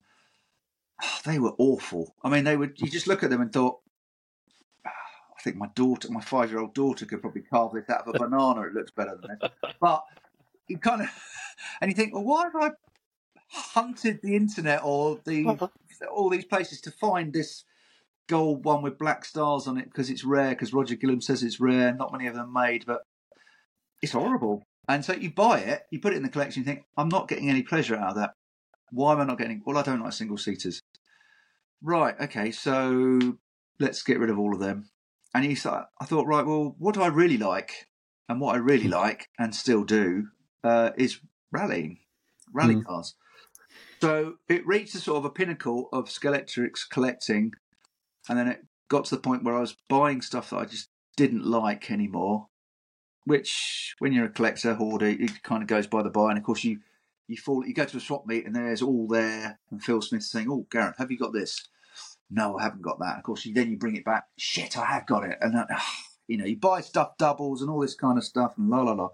ah, 1.01 1.21
they 1.25 1.39
were 1.39 1.53
awful. 1.57 2.15
I 2.23 2.29
mean, 2.29 2.43
they 2.43 2.57
would. 2.57 2.79
You 2.79 2.89
just 2.89 3.07
look 3.07 3.23
at 3.23 3.29
them 3.29 3.41
and 3.41 3.51
thought, 3.51 3.79
ah, 4.85 4.89
I 4.89 5.41
think 5.41 5.57
my 5.57 5.69
daughter, 5.75 6.11
my 6.11 6.21
five-year-old 6.21 6.73
daughter, 6.73 7.05
could 7.05 7.21
probably 7.21 7.41
carve 7.41 7.73
this 7.73 7.89
out 7.89 8.07
of 8.07 8.15
a 8.15 8.19
banana. 8.19 8.61
It 8.61 8.73
looks 8.73 8.91
better 8.91 9.17
than 9.21 9.37
this. 9.39 9.51
But 9.79 10.03
you 10.67 10.77
kind 10.77 11.01
of, 11.01 11.09
and 11.81 11.91
you 11.91 11.95
think, 11.95 12.13
well, 12.13 12.23
why 12.23 12.43
have 12.43 12.55
I 12.55 12.71
hunted 13.47 14.21
the 14.21 14.35
internet 14.35 14.81
or 14.83 15.19
the 15.25 15.45
uh-huh. 15.45 15.67
all 16.13 16.29
these 16.29 16.45
places 16.45 16.79
to 16.81 16.91
find 16.91 17.33
this 17.33 17.65
gold 18.27 18.65
one 18.65 18.81
with 18.81 18.97
black 18.97 19.25
stars 19.25 19.67
on 19.67 19.77
it 19.77 19.85
because 19.85 20.09
it's 20.09 20.23
rare? 20.23 20.49
Because 20.49 20.73
Roger 20.73 20.95
Gilliam 20.95 21.21
says 21.21 21.43
it's 21.43 21.59
rare. 21.59 21.93
Not 21.93 22.11
many 22.11 22.27
of 22.27 22.35
them 22.35 22.53
made, 22.53 22.85
but 22.85 23.01
it's 24.01 24.13
horrible. 24.13 24.63
And 24.87 25.05
so 25.05 25.13
you 25.13 25.31
buy 25.31 25.59
it, 25.59 25.83
you 25.91 25.99
put 25.99 26.13
it 26.13 26.17
in 26.17 26.23
the 26.23 26.29
collection, 26.29 26.61
you 26.61 26.65
think, 26.65 26.83
I'm 26.97 27.09
not 27.09 27.27
getting 27.27 27.49
any 27.49 27.61
pleasure 27.61 27.95
out 27.95 28.09
of 28.09 28.15
that. 28.15 28.31
Why 28.91 29.13
am 29.13 29.21
I 29.21 29.25
not 29.25 29.37
getting? 29.37 29.61
Well, 29.65 29.77
I 29.77 29.83
don't 29.83 30.01
like 30.01 30.13
single 30.13 30.37
seaters. 30.37 30.81
Right. 31.81 32.15
Okay. 32.19 32.51
So 32.51 33.37
let's 33.79 34.03
get 34.03 34.19
rid 34.19 34.29
of 34.29 34.39
all 34.39 34.53
of 34.53 34.59
them. 34.59 34.89
And 35.33 35.45
he 35.45 35.55
said, 35.55 35.83
I 35.99 36.05
thought, 36.05 36.27
right. 36.27 36.45
Well, 36.45 36.75
what 36.77 36.93
do 36.93 37.01
I 37.01 37.07
really 37.07 37.37
like? 37.37 37.87
And 38.27 38.41
what 38.41 38.55
I 38.55 38.59
really 38.59 38.87
like 38.87 39.27
and 39.39 39.53
still 39.55 39.83
do 39.83 40.27
uh, 40.63 40.91
is 40.97 41.19
rallying, 41.51 41.99
rally 42.53 42.75
Mm. 42.75 42.85
cars. 42.85 43.15
So 44.01 44.35
it 44.49 44.65
reached 44.65 44.95
a 44.95 44.99
sort 44.99 45.17
of 45.17 45.25
a 45.25 45.29
pinnacle 45.29 45.89
of 45.93 46.05
Scalextric 46.05 46.75
collecting, 46.89 47.53
and 48.31 48.39
then 48.39 48.47
it 48.47 48.65
got 48.87 49.03
to 49.05 49.15
the 49.15 49.21
point 49.21 49.43
where 49.43 49.57
I 49.57 49.59
was 49.59 49.75
buying 49.89 50.21
stuff 50.21 50.51
that 50.51 50.57
I 50.57 50.63
just 50.63 50.87
didn't 51.17 51.45
like 51.45 51.91
anymore. 51.91 52.47
Which, 53.25 53.93
when 53.99 54.13
you're 54.13 54.25
a 54.25 54.29
collector 54.29 54.73
hoarder, 54.73 55.07
it 55.07 55.43
kind 55.43 55.61
of 55.61 55.67
goes 55.67 55.85
by 55.85 56.01
the 56.01 56.09
by. 56.09 56.29
And 56.29 56.37
of 56.37 56.45
course, 56.45 56.63
you 56.63 56.79
you 57.27 57.35
fall, 57.35 57.67
you 57.67 57.73
go 57.73 57.83
to 57.83 57.97
a 57.97 57.99
swap 57.99 58.25
meet, 58.25 58.45
and 58.45 58.55
there's 58.55 58.81
all 58.81 59.05
there, 59.05 59.59
and 59.69 59.83
Phil 59.83 60.01
Smith 60.01 60.23
saying, 60.23 60.47
"Oh, 60.49 60.65
Gareth, 60.71 60.95
have 60.97 61.11
you 61.11 61.17
got 61.17 61.33
this?" 61.33 61.67
No, 62.29 62.57
I 62.57 62.63
haven't 62.63 62.81
got 62.81 62.99
that. 62.99 63.17
Of 63.17 63.23
course, 63.23 63.45
you, 63.45 63.53
then 63.53 63.69
you 63.69 63.77
bring 63.77 63.97
it 63.97 64.05
back. 64.05 64.23
Shit, 64.37 64.77
I 64.77 64.85
have 64.85 65.05
got 65.05 65.25
it, 65.25 65.37
and 65.41 65.53
uh, 65.53 65.65
you 66.29 66.37
know, 66.37 66.45
you 66.45 66.55
buy 66.55 66.79
stuff 66.79 67.17
doubles 67.17 67.61
and 67.61 67.69
all 67.69 67.81
this 67.81 67.95
kind 67.95 68.17
of 68.17 68.23
stuff, 68.23 68.53
and 68.57 68.69
la 68.69 68.81
la 68.81 68.93
la. 68.93 69.09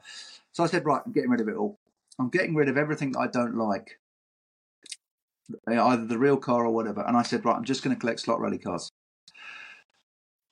So 0.51 0.63
I 0.63 0.67
said, 0.67 0.86
right, 0.86 1.01
I'm 1.03 1.12
getting 1.12 1.32
rid 1.32 1.41
of 1.41 1.49
it 1.49 1.56
all. 1.56 1.80
I'm 2.19 2.30
getting 2.30 2.53
rid 2.53 2.69
of 2.69 2.77
everything 2.77 3.13
that 3.13 3.19
I 3.19 3.27
don't 3.27 3.56
like, 3.58 3.99
either 5.67 6.06
the 6.06 6.19
real 6.19 6.38
car 6.38 6.65
or 6.65 6.71
whatever. 6.71 7.01
And 7.01 7.17
I 7.17 7.23
said, 7.23 7.45
right, 7.45 7.56
I'm 7.56 7.63
just 7.63 7.84
going 7.84 7.95
to 7.95 7.99
collect 7.99 8.21
slot 8.21 8.39
rally 8.39 8.58
cars. 8.58 8.91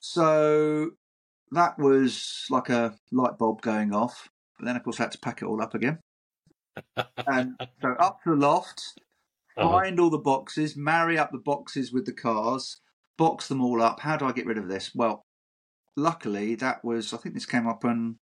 So 0.07 0.91
that 1.51 1.79
was 1.79 2.45
like 2.51 2.69
a 2.69 2.95
light 3.11 3.37
bulb 3.39 3.61
going 3.61 3.93
off. 3.93 4.29
But 4.59 4.67
then, 4.67 4.75
of 4.75 4.83
course, 4.83 4.99
I 4.99 5.03
had 5.03 5.11
to 5.13 5.19
pack 5.19 5.41
it 5.41 5.45
all 5.45 5.61
up 5.61 5.73
again. 5.73 5.99
and 7.27 7.55
so 7.81 7.89
up 7.99 8.19
to 8.23 8.29
the 8.29 8.35
loft, 8.35 8.81
Uh-huh. 9.57 9.69
find 9.69 9.99
all 9.99 10.09
the 10.11 10.17
boxes, 10.19 10.77
marry 10.77 11.17
up 11.17 11.31
the 11.31 11.39
boxes 11.39 11.91
with 11.91 12.05
the 12.05 12.13
cars, 12.13 12.79
box 13.17 13.47
them 13.47 13.61
all 13.61 13.81
up. 13.81 13.99
How 13.99 14.15
do 14.15 14.25
I 14.25 14.31
get 14.31 14.45
rid 14.45 14.57
of 14.59 14.67
this? 14.67 14.93
Well, 14.93 15.25
luckily, 15.95 16.55
that 16.55 16.83
was, 16.85 17.13
I 17.13 17.17
think 17.17 17.33
this 17.35 17.45
came 17.47 17.67
up 17.67 17.83
on, 17.83 18.17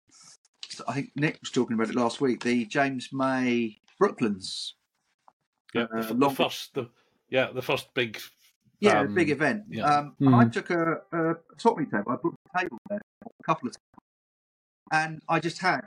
I 0.88 0.94
think 0.94 1.12
Nick 1.16 1.40
was 1.42 1.52
talking 1.52 1.76
about 1.76 1.90
it 1.90 1.96
last 1.96 2.20
week, 2.20 2.44
the 2.44 2.66
James 2.66 3.10
May 3.14 3.78
Brooklands. 3.98 4.76
Yeah, 5.74 5.88
uh, 5.96 6.14
the, 6.14 6.30
first, 6.30 6.74
the, 6.74 6.90
yeah, 7.30 7.52
the 7.54 7.62
first 7.62 7.88
big. 7.94 8.20
Yeah, 8.80 9.00
um, 9.02 9.06
a 9.08 9.10
big 9.10 9.30
event. 9.30 9.64
yeah. 9.70 9.84
Um, 9.86 10.16
Hmm. 10.20 10.36
I 10.36 10.46
took 10.46 10.70
a, 10.70 11.02
a 11.12 11.36
swap 11.58 11.78
meet 11.78 11.92
table. 11.92 12.12
I 12.12 12.16
booked 12.16 12.38
a 12.56 12.60
table 12.60 12.78
there 12.90 13.02
a 13.24 13.44
couple 13.44 13.68
of 13.70 13.76
times, 13.76 14.08
and 14.92 15.22
I 15.28 15.40
just 15.40 15.60
had 15.60 15.82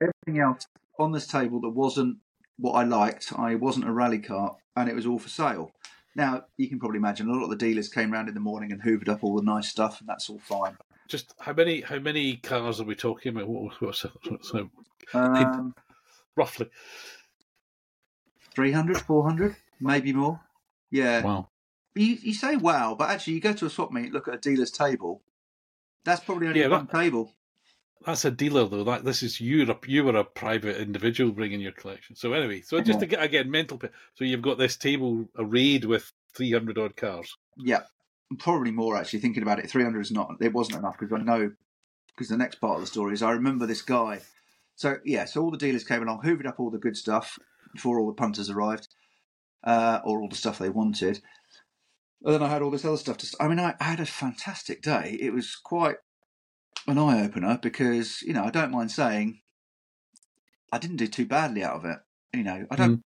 everything 0.00 0.40
else 0.40 0.64
on 0.98 1.12
this 1.12 1.26
table 1.26 1.60
that 1.62 1.70
wasn't 1.70 2.18
what 2.58 2.72
I 2.72 2.84
liked. 2.84 3.32
I 3.36 3.54
wasn't 3.56 3.88
a 3.88 3.92
rally 3.92 4.18
car, 4.20 4.56
and 4.76 4.88
it 4.88 4.94
was 4.94 5.06
all 5.06 5.18
for 5.18 5.28
sale. 5.28 5.72
Now 6.14 6.44
you 6.56 6.68
can 6.68 6.78
probably 6.78 6.98
imagine 6.98 7.28
a 7.28 7.32
lot 7.32 7.44
of 7.44 7.50
the 7.50 7.56
dealers 7.56 7.88
came 7.88 8.12
around 8.12 8.28
in 8.28 8.34
the 8.34 8.40
morning 8.40 8.72
and 8.72 8.82
hoovered 8.82 9.08
up 9.08 9.22
all 9.24 9.36
the 9.36 9.42
nice 9.42 9.68
stuff, 9.68 10.00
and 10.00 10.08
that's 10.08 10.28
all 10.30 10.38
fine. 10.40 10.76
Just 11.08 11.34
how 11.40 11.52
many 11.52 11.80
how 11.80 11.98
many 11.98 12.36
cars 12.36 12.80
are 12.80 12.84
we 12.84 12.94
talking 12.94 13.34
about? 13.34 13.48
What, 13.48 13.80
what's, 13.80 14.04
what's, 14.04 14.52
what's 14.52 14.68
Um, 15.14 15.74
roughly? 16.36 16.68
300, 18.54 18.98
400, 18.98 19.56
maybe 19.80 20.12
more. 20.12 20.40
Yeah. 20.90 21.22
Wow. 21.22 21.48
You, 21.98 22.18
you 22.22 22.34
say 22.34 22.56
wow, 22.56 22.94
but 22.98 23.10
actually 23.10 23.34
you 23.34 23.40
go 23.40 23.52
to 23.52 23.66
a 23.66 23.70
swap 23.70 23.90
meet, 23.90 24.12
look 24.12 24.28
at 24.28 24.34
a 24.34 24.38
dealer's 24.38 24.70
table. 24.70 25.22
That's 26.04 26.20
probably 26.20 26.48
only 26.48 26.60
Yeah, 26.60 26.68
one 26.68 26.86
table. 26.86 27.34
That's 28.06 28.24
a 28.24 28.30
dealer 28.30 28.66
though. 28.66 28.84
That 28.84 29.04
this 29.04 29.22
is 29.22 29.40
you. 29.40 29.76
You 29.86 30.04
were 30.04 30.16
a 30.16 30.24
private 30.24 30.80
individual 30.80 31.32
bringing 31.32 31.60
your 31.60 31.72
collection. 31.72 32.14
So 32.14 32.32
anyway, 32.32 32.60
so 32.60 32.80
just 32.80 33.00
to 33.00 33.06
get 33.06 33.22
again 33.22 33.50
mental. 33.50 33.80
So 34.14 34.24
you've 34.24 34.42
got 34.42 34.58
this 34.58 34.76
table 34.76 35.28
arrayed 35.36 35.84
with 35.84 36.12
three 36.34 36.52
hundred 36.52 36.78
odd 36.78 36.96
cars. 36.96 37.36
Yeah, 37.56 37.82
probably 38.38 38.70
more 38.70 38.96
actually. 38.96 39.18
Thinking 39.18 39.42
about 39.42 39.58
it, 39.58 39.68
three 39.68 39.82
hundred 39.82 40.00
is 40.00 40.12
not. 40.12 40.36
It 40.40 40.52
wasn't 40.52 40.78
enough 40.78 40.96
because 40.98 41.12
I 41.12 41.22
know. 41.22 41.52
Because 42.14 42.28
the 42.30 42.36
next 42.36 42.56
part 42.56 42.76
of 42.76 42.80
the 42.80 42.86
story 42.86 43.14
is 43.14 43.22
I 43.22 43.30
remember 43.30 43.66
this 43.66 43.82
guy. 43.82 44.20
So 44.76 44.96
yeah, 45.04 45.24
so 45.24 45.42
all 45.42 45.50
the 45.50 45.58
dealers 45.58 45.84
came 45.84 46.02
along, 46.02 46.22
hoovered 46.22 46.46
up 46.46 46.58
all 46.58 46.70
the 46.70 46.78
good 46.78 46.96
stuff 46.96 47.38
before 47.72 48.00
all 48.00 48.06
the 48.06 48.12
punters 48.12 48.48
arrived, 48.50 48.88
uh, 49.64 50.00
or 50.04 50.20
all 50.20 50.28
the 50.28 50.36
stuff 50.36 50.58
they 50.58 50.68
wanted. 50.68 51.20
And 52.24 52.34
then 52.34 52.42
I 52.42 52.48
had 52.48 52.62
all 52.62 52.70
this 52.70 52.84
other 52.84 52.96
stuff 52.96 53.18
to. 53.18 53.36
I 53.40 53.48
mean, 53.48 53.60
I, 53.60 53.74
I 53.80 53.84
had 53.84 54.00
a 54.00 54.06
fantastic 54.06 54.82
day. 54.82 55.16
It 55.20 55.32
was 55.32 55.54
quite 55.54 55.96
an 56.86 56.98
eye 56.98 57.24
opener 57.24 57.58
because 57.60 58.22
you 58.22 58.32
know 58.32 58.44
I 58.44 58.50
don't 58.50 58.72
mind 58.72 58.90
saying 58.90 59.40
I 60.72 60.78
didn't 60.78 60.96
do 60.96 61.06
too 61.06 61.26
badly 61.26 61.62
out 61.62 61.76
of 61.76 61.84
it. 61.84 61.98
You 62.34 62.42
know, 62.42 62.66
I 62.70 62.76
don't. 62.76 62.98
Mm. 62.98 63.02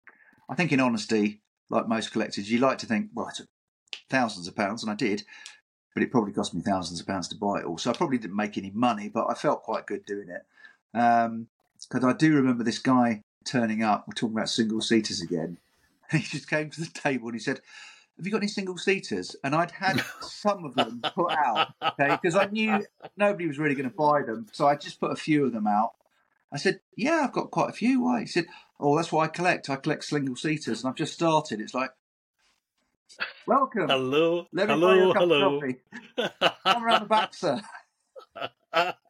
I 0.49 0.55
think 0.55 0.71
in 0.71 0.79
honesty, 0.79 1.41
like 1.69 1.87
most 1.87 2.11
collectors, 2.11 2.51
you 2.51 2.59
like 2.59 2.77
to 2.79 2.85
think, 2.85 3.09
well, 3.13 3.27
I 3.27 3.33
took 3.33 3.47
thousands 4.09 4.47
of 4.47 4.55
pounds, 4.55 4.83
and 4.83 4.91
I 4.91 4.95
did, 4.95 5.23
but 5.93 6.03
it 6.03 6.11
probably 6.11 6.33
cost 6.33 6.53
me 6.53 6.61
thousands 6.61 6.99
of 6.99 7.07
pounds 7.07 7.27
to 7.29 7.35
buy 7.35 7.59
it 7.59 7.65
all. 7.65 7.77
So 7.77 7.89
I 7.89 7.93
probably 7.93 8.17
didn't 8.17 8.35
make 8.35 8.57
any 8.57 8.71
money, 8.71 9.09
but 9.09 9.27
I 9.29 9.33
felt 9.33 9.63
quite 9.63 9.87
good 9.87 10.05
doing 10.05 10.29
it. 10.29 10.45
Because 10.93 12.03
I 12.03 12.13
do 12.13 12.33
remember 12.33 12.63
this 12.63 12.79
guy 12.79 13.21
turning 13.45 13.83
up. 13.83 14.05
We're 14.07 14.13
talking 14.13 14.35
about 14.35 14.49
single 14.49 14.81
seaters 14.81 15.21
again. 15.21 15.57
He 16.09 16.19
just 16.19 16.49
came 16.49 16.69
to 16.69 16.79
the 16.79 16.87
table 16.87 17.27
and 17.27 17.35
he 17.35 17.39
said, 17.41 17.59
"Have 18.17 18.25
you 18.25 18.31
got 18.31 18.39
any 18.39 18.47
single 18.47 18.77
seaters?" 18.77 19.35
And 19.43 19.55
I'd 19.55 19.71
had 19.71 20.03
some 20.21 20.65
of 20.65 20.75
them 20.75 21.01
put 21.15 21.31
out, 21.31 21.73
okay, 21.83 22.17
because 22.21 22.35
I 22.35 22.45
knew 22.47 22.85
nobody 23.15 23.47
was 23.47 23.59
really 23.59 23.75
going 23.75 23.89
to 23.89 23.95
buy 23.95 24.23
them, 24.23 24.47
so 24.51 24.67
I 24.67 24.75
just 24.75 24.99
put 24.99 25.11
a 25.11 25.15
few 25.15 25.45
of 25.45 25.53
them 25.53 25.67
out. 25.67 25.93
I 26.51 26.57
said, 26.57 26.79
"Yeah, 26.95 27.21
I've 27.23 27.33
got 27.33 27.51
quite 27.51 27.69
a 27.69 27.73
few." 27.73 28.01
Why? 28.01 28.21
He 28.21 28.27
said, 28.27 28.47
"Oh, 28.79 28.95
that's 28.95 29.11
what 29.11 29.23
I 29.23 29.27
collect. 29.27 29.69
I 29.69 29.75
collect 29.75 30.03
single 30.05 30.35
seaters, 30.35 30.81
and 30.83 30.89
I've 30.89 30.95
just 30.95 31.13
started." 31.13 31.59
It's 31.61 31.73
like, 31.73 31.91
welcome. 33.45 33.89
Hello, 33.89 34.47
Let 34.51 34.69
me 34.69 34.75
buy 34.79 34.95
you 34.95 35.01
hello, 35.01 35.11
a 35.11 35.13
cup 35.13 35.21
hello. 35.21 35.55
of 35.55 35.61
coffee. 35.61 36.51
Come 36.65 36.83
around 36.83 37.01
the 37.03 37.07
back, 37.07 37.33
sir. 37.33 37.61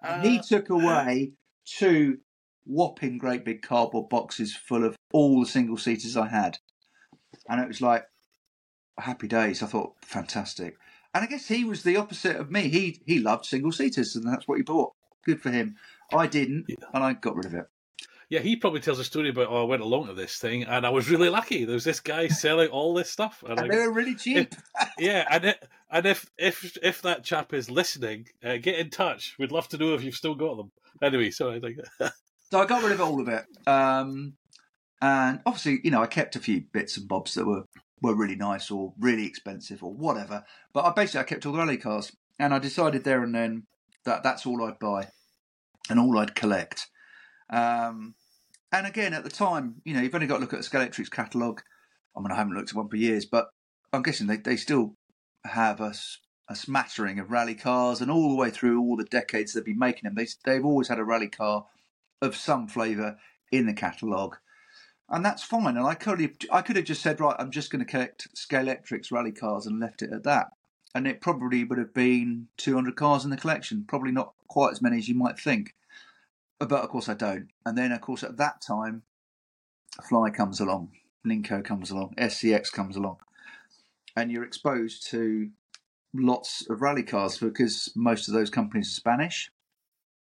And 0.02 0.24
he 0.24 0.40
took 0.48 0.70
away 0.70 1.34
two 1.66 2.20
whopping 2.66 3.18
great 3.18 3.46
big 3.46 3.62
cardboard 3.62 4.10
boxes 4.10 4.56
full 4.56 4.84
of 4.84 4.96
all 5.14 5.40
the 5.40 5.46
single 5.46 5.78
seaters 5.78 6.18
I 6.18 6.28
had. 6.28 6.58
And 7.50 7.62
it 7.62 7.68
was 7.68 7.82
like 7.82 8.06
happy 8.98 9.28
days. 9.28 9.64
I 9.64 9.68
thought, 9.68 9.94
fantastic. 10.02 10.78
And 11.14 11.24
I 11.24 11.28
guess 11.28 11.48
he 11.48 11.64
was 11.64 11.84
the 11.84 11.98
opposite 11.98 12.36
of 12.36 12.52
me. 12.52 12.68
He 12.70 13.02
he 13.06 13.20
loved 13.20 13.46
single 13.46 13.72
seaters 13.72 14.16
and 14.16 14.28
that's 14.28 14.48
what 14.48 14.58
he 14.58 14.64
bought. 14.64 14.94
Good 15.26 15.42
for 15.42 15.50
him. 15.52 15.76
I 16.14 16.28
didn't, 16.28 16.68
and 16.94 17.04
I 17.04 17.14
got 17.14 17.36
rid 17.36 17.46
of 17.46 17.54
it. 17.54 17.66
Yeah, 18.30 18.40
he 18.40 18.58
probably 18.58 18.82
tells 18.82 19.00
a 19.00 19.06
story 19.06 19.30
about, 19.30 19.48
oh, 19.50 19.62
I 19.62 19.66
went 19.66 19.82
along 19.82 20.08
to 20.08 20.14
this 20.14 20.38
thing 20.38 20.64
and 20.64 20.86
I 20.86 20.90
was 20.90 21.10
really 21.10 21.30
lucky. 21.30 21.64
There 21.64 21.74
was 21.74 21.86
this 21.86 22.02
guy 22.02 22.28
selling 22.28 22.68
all 22.70 22.94
this 22.94 23.10
stuff. 23.10 23.42
And 23.48 23.58
And 23.60 23.72
I, 23.72 23.76
they 23.76 23.88
were 23.88 23.94
really 23.94 24.16
cheap. 24.16 24.54
yeah, 25.00 25.26
and 25.30 25.46
it, 25.46 25.68
and 25.90 26.06
if 26.06 26.30
if 26.38 26.78
if 26.84 27.02
that 27.04 27.24
chap 27.24 27.54
is 27.54 27.70
listening, 27.70 28.28
uh, 28.44 28.58
get 28.58 28.80
in 28.80 28.90
touch. 28.90 29.36
We'd 29.40 29.52
love 29.52 29.70
to 29.70 29.78
know 29.78 29.94
if 29.94 30.04
you've 30.04 30.16
still 30.16 30.36
got 30.36 30.58
them. 30.58 30.72
Anyway, 31.02 31.32
so 31.32 31.52
I 31.52 31.60
think 31.60 31.78
So 32.52 32.62
I 32.62 32.66
got 32.66 32.84
rid 32.84 32.94
of 32.94 33.02
all 33.02 33.20
of 33.20 33.28
it. 33.28 33.46
Um, 33.68 34.34
and 35.02 35.42
obviously, 35.46 35.80
you 35.84 35.92
know, 35.92 36.02
I 36.02 36.08
kept 36.08 36.36
a 36.36 36.40
few 36.40 36.64
bits 36.72 36.98
and 36.98 37.08
bobs 37.08 37.34
that 37.34 37.46
were, 37.46 37.66
were 38.02 38.16
really 38.16 38.36
nice 38.36 38.70
or 38.70 38.94
really 39.00 39.26
expensive 39.26 39.84
or 39.84 39.94
whatever. 39.94 40.44
But 40.74 40.86
I 40.86 40.92
basically 40.92 41.22
I 41.22 41.24
kept 41.24 41.46
all 41.46 41.54
the 41.54 41.60
rally 41.60 41.78
cars, 41.78 42.12
and 42.40 42.54
I 42.54 42.60
decided 42.60 43.04
there 43.04 43.24
and 43.24 43.34
then 43.34 43.64
that 44.06 44.24
that's 44.24 44.46
all 44.46 44.64
I'd 44.64 44.80
buy 44.80 45.10
and 45.90 46.00
all 46.00 46.18
I'd 46.18 46.36
collect. 46.36 46.88
Um, 47.50 48.16
and 48.72 48.86
again, 48.86 49.14
at 49.14 49.24
the 49.24 49.30
time, 49.30 49.82
you 49.86 49.94
know, 49.94 50.02
you've 50.02 50.16
only 50.16 50.28
got 50.28 50.36
to 50.36 50.42
look 50.42 50.54
at 50.54 50.62
the 50.62 50.68
Scalextrics 50.68 51.12
catalogue. 51.12 51.62
I 52.16 52.20
mean, 52.20 52.32
I 52.32 52.36
haven't 52.36 52.56
looked 52.56 52.70
at 52.70 52.76
one 52.76 52.90
for 52.90 52.98
years, 52.98 53.26
but 53.26 53.50
I'm 53.94 54.02
guessing 54.02 54.28
they, 54.28 54.38
they 54.38 54.58
still 54.58 54.96
have 55.46 55.80
a, 55.80 55.94
a 56.50 56.56
smattering 56.56 57.20
of 57.20 57.32
rally 57.32 57.56
cars, 57.56 58.02
and 58.02 58.12
all 58.12 58.30
the 58.30 58.36
way 58.36 58.50
through 58.50 58.82
all 58.82 58.98
the 58.98 59.06
decades 59.06 59.54
they've 59.54 59.64
been 59.64 59.80
making 59.80 60.04
them, 60.04 60.16
they, 60.16 60.28
they've 60.46 60.66
always 60.66 60.90
had 60.90 61.00
a 61.00 61.06
rally 61.06 61.30
car 61.30 61.66
of 62.22 62.36
some 62.36 62.68
flavour 62.68 63.18
in 63.52 63.66
the 63.66 63.74
catalogue. 63.74 64.38
And 65.10 65.24
that's 65.24 65.44
fine. 65.44 65.78
And 65.78 65.86
I 65.86 65.94
could 65.94 66.20
have, 66.20 66.32
I 66.52 66.62
could 66.62 66.76
have 66.76 66.86
just 66.86 67.02
said, 67.02 67.20
right, 67.20 67.36
I'm 67.40 67.52
just 67.52 67.72
going 67.72 67.84
to 67.84 67.90
collect 67.90 68.28
Scalextrics 68.36 69.12
rally 69.12 69.32
cars 69.32 69.66
and 69.66 69.80
left 69.80 70.02
it 70.02 70.12
at 70.12 70.24
that. 70.24 70.48
And 70.94 71.08
it 71.08 71.22
probably 71.22 71.64
would 71.64 71.78
have 71.78 71.94
been 71.94 72.48
200 72.58 72.96
cars 72.96 73.24
in 73.24 73.30
the 73.30 73.38
collection, 73.38 73.86
probably 73.88 74.12
not 74.12 74.34
quite 74.48 74.72
as 74.72 74.82
many 74.82 74.98
as 74.98 75.08
you 75.08 75.16
might 75.16 75.40
think. 75.40 75.76
But 76.60 76.72
of 76.72 76.90
course, 76.90 77.08
I 77.08 77.14
don't. 77.14 77.50
And 77.66 77.78
then, 77.78 77.92
of 77.92 78.02
course, 78.02 78.24
at 78.24 78.38
that 78.38 78.62
time, 78.62 79.04
Fly 80.10 80.30
comes 80.30 80.60
along, 80.60 80.92
Ninco 81.26 81.64
comes 81.64 81.92
along, 81.92 82.14
SCX 82.18 82.72
comes 82.72 82.96
along, 82.96 83.18
and 84.16 84.32
you're 84.32 84.44
exposed 84.44 85.08
to 85.12 85.50
lots 86.14 86.68
of 86.70 86.82
rally 86.82 87.04
cars 87.04 87.38
because 87.38 87.92
most 87.96 88.28
of 88.28 88.34
those 88.34 88.50
companies 88.50 88.88
are 88.90 89.00
Spanish. 89.00 89.52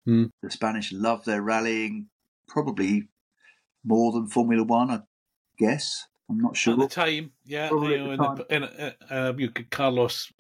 Hmm. 0.06 0.26
The 0.42 0.52
Spanish 0.52 0.92
love 0.92 1.26
their 1.26 1.42
rallying, 1.42 2.08
probably 2.48 3.08
more 3.88 4.12
than 4.12 4.28
Formula 4.28 4.64
One, 4.64 4.92
I 4.92 5.02
guess. 5.58 6.06
I'm 6.30 6.40
not 6.40 6.58
sure. 6.58 6.74
at 6.74 6.80
the 6.80 6.88
time, 6.88 7.32
yeah, 7.46 7.70
you 7.72 7.98
know, 7.98 8.18
the 8.18 8.50
in 8.52 8.62
the, 8.62 8.76
in, 8.80 8.94
uh, 9.10 9.34
you 9.38 9.50
could 9.50 9.72
Carlos 9.72 10.32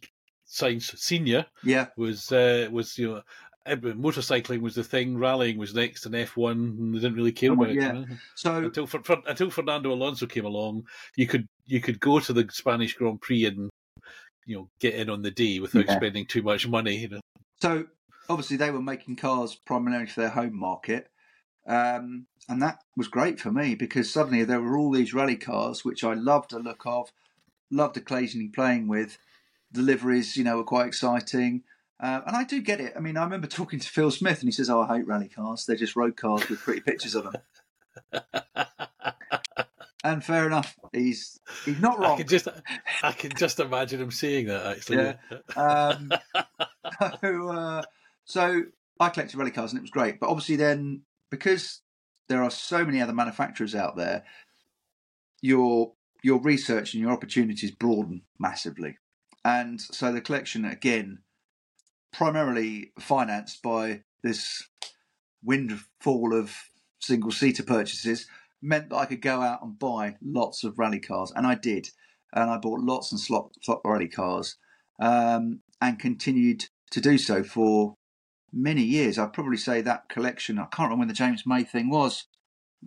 Sainz 0.45 0.97
Senior 0.97 1.45
Yeah, 1.63 1.88
was 1.95 2.31
uh, 2.31 2.67
was 2.71 2.97
you 2.97 3.07
know. 3.07 3.21
Motorcycling 3.69 4.62
was 4.62 4.75
the 4.75 4.83
thing, 4.83 5.17
rallying 5.17 5.57
was 5.57 5.75
next, 5.75 6.05
and 6.05 6.15
F 6.15 6.38
one 6.38 6.57
and 6.79 6.95
they 6.95 6.99
didn't 6.99 7.17
really 7.17 7.33
care 7.33 7.51
Oh, 7.51 7.55
about 7.55 7.73
yeah. 7.73 7.97
it. 7.97 8.07
so 8.33 8.60
Until 8.63 8.88
Fer- 8.88 9.03
Fer- 9.03 9.21
until 9.27 9.49
Fernando 9.49 9.91
Alonso 9.91 10.25
came 10.25 10.45
along, 10.45 10.88
you 11.17 11.27
could 11.27 11.45
you 11.65 11.81
could 11.81 11.99
go 11.99 12.21
to 12.21 12.31
the 12.31 12.47
Spanish 12.49 12.93
Grand 12.93 13.19
Prix 13.19 13.43
and 13.43 13.69
you 14.45 14.55
know 14.55 14.69
get 14.79 14.93
in 14.95 15.10
on 15.10 15.21
the 15.21 15.31
day 15.31 15.60
without 15.60 15.86
Yeah. 15.86 15.97
spending 15.97 16.25
too 16.25 16.43
much 16.43 16.65
money. 16.65 16.95
You 16.95 17.10
know, 17.10 17.19
So 17.62 17.88
obviously 18.29 18.55
they 18.55 18.71
were 18.71 18.81
making 18.81 19.17
cars 19.17 19.55
primarily 19.55 20.05
for 20.07 20.21
their 20.21 20.29
home 20.29 20.57
market, 20.57 21.10
um, 21.67 22.27
and 22.49 22.62
that 22.62 22.80
was 22.95 23.08
great 23.08 23.39
for 23.39 23.51
me 23.51 23.75
because 23.75 24.12
suddenly 24.12 24.43
there 24.43 24.62
were 24.62 24.77
all 24.77 24.91
these 24.91 25.13
rally 25.13 25.36
cars 25.36 25.84
which 25.84 26.03
I 26.03 26.13
loved 26.13 26.51
the 26.51 26.60
look 26.60 26.84
of, 26.86 27.12
loved 27.69 27.97
occasionally 27.97 28.47
playing 28.47 28.88
with. 28.88 29.17
Deliveries, 29.73 30.38
you 30.38 30.45
know, 30.45 30.58
were 30.58 30.63
quite 30.63 30.88
exciting. 30.88 31.63
Uh, 31.99 32.21
and 32.25 32.36
I 32.38 32.45
do 32.45 32.62
get 32.62 32.80
it. 32.80 32.93
I 32.95 32.99
mean, 32.99 33.17
I 33.17 33.23
remember 33.23 33.47
talking 33.47 33.80
to 33.80 33.89
Phil 33.89 34.12
Smith, 34.12 34.39
and 34.39 34.47
he 34.47 34.51
says, 34.51 34.69
"Oh, 34.69 34.82
I 34.82 34.97
hate 34.97 35.08
rally 35.08 35.27
cars. 35.27 35.65
They're 35.65 35.75
just 35.75 35.95
road 35.95 36.15
cars 36.15 36.47
with 36.47 36.60
pretty 36.60 36.82
pictures 36.82 37.15
of 37.15 37.25
them." 37.25 38.23
and 40.03 40.23
fair 40.23 40.47
enough. 40.47 40.77
He's 40.93 41.39
he's 41.65 41.80
not 41.80 41.99
I 41.99 42.01
wrong. 42.01 42.17
can 42.17 42.27
just 42.27 42.47
I 43.03 43.12
can 43.12 43.32
just 43.36 43.60
imagine 43.60 43.99
him 43.99 44.12
saying 44.12 44.47
that 44.47 44.77
actually. 44.77 44.97
Yeah. 44.97 45.15
Um, 45.56 46.12
so, 47.21 47.49
uh, 47.49 47.82
so 48.25 48.63
I 48.99 49.10
collected 49.10 49.38
rally 49.38 49.51
cars 49.51 49.71
and 49.71 49.80
it 49.80 49.82
was 49.82 49.91
great. 49.91 50.19
But 50.19 50.30
obviously, 50.30 50.56
then 50.56 51.01
because 51.30 51.82
there 52.28 52.44
are 52.44 52.52
so 52.52 52.86
many 52.86 53.02
other 53.02 53.13
manufacturers 53.13 53.76
out 53.76 53.96
there, 53.96 54.24
your 55.42 55.94
your 56.24 56.42
research 56.42 56.94
and 56.94 57.02
your 57.02 57.12
opportunities 57.12 57.72
broaden 57.72 58.24
massively. 58.40 58.98
And 59.46 59.80
so 59.80 60.12
the 60.12 60.22
collection 60.22 60.66
again, 60.66 61.20
primarily 62.12 62.92
financed 63.00 63.62
by 63.62 64.02
this 64.24 64.68
windfall 65.44 66.34
of 66.34 66.56
single 67.00 67.32
seater 67.32 67.63
purchases, 67.63 68.28
meant 68.62 68.90
that 68.90 68.98
I 68.98 69.06
could 69.06 69.22
go 69.22 69.42
out 69.42 69.62
and 69.62 69.78
buy 69.78 70.16
lots 70.22 70.63
of 70.63 70.80
rally 70.80 71.00
cars, 71.00 71.32
and 71.36 71.46
I 71.46 71.56
did. 71.56 71.90
And 72.34 72.50
I 72.50 72.58
bought 72.58 72.82
lots 72.82 73.12
and 73.12 73.22
slot, 73.22 73.54
slot 73.62 73.82
rally 73.86 74.10
cars 74.10 74.58
um, 75.00 75.62
and 75.82 75.98
continued 75.98 76.66
to 76.92 77.00
do 77.00 77.18
so 77.18 77.42
for 77.44 77.96
many 78.58 78.82
years. 78.82 79.17
I'd 79.17 79.34
probably 79.34 79.58
say 79.58 79.82
that 79.82 80.10
collection. 80.10 80.58
I 80.58 80.63
can't 80.63 80.89
remember 80.89 81.00
when 81.00 81.08
the 81.08 81.13
James 81.13 81.46
May 81.46 81.63
thing 81.63 81.89
was. 81.89 82.26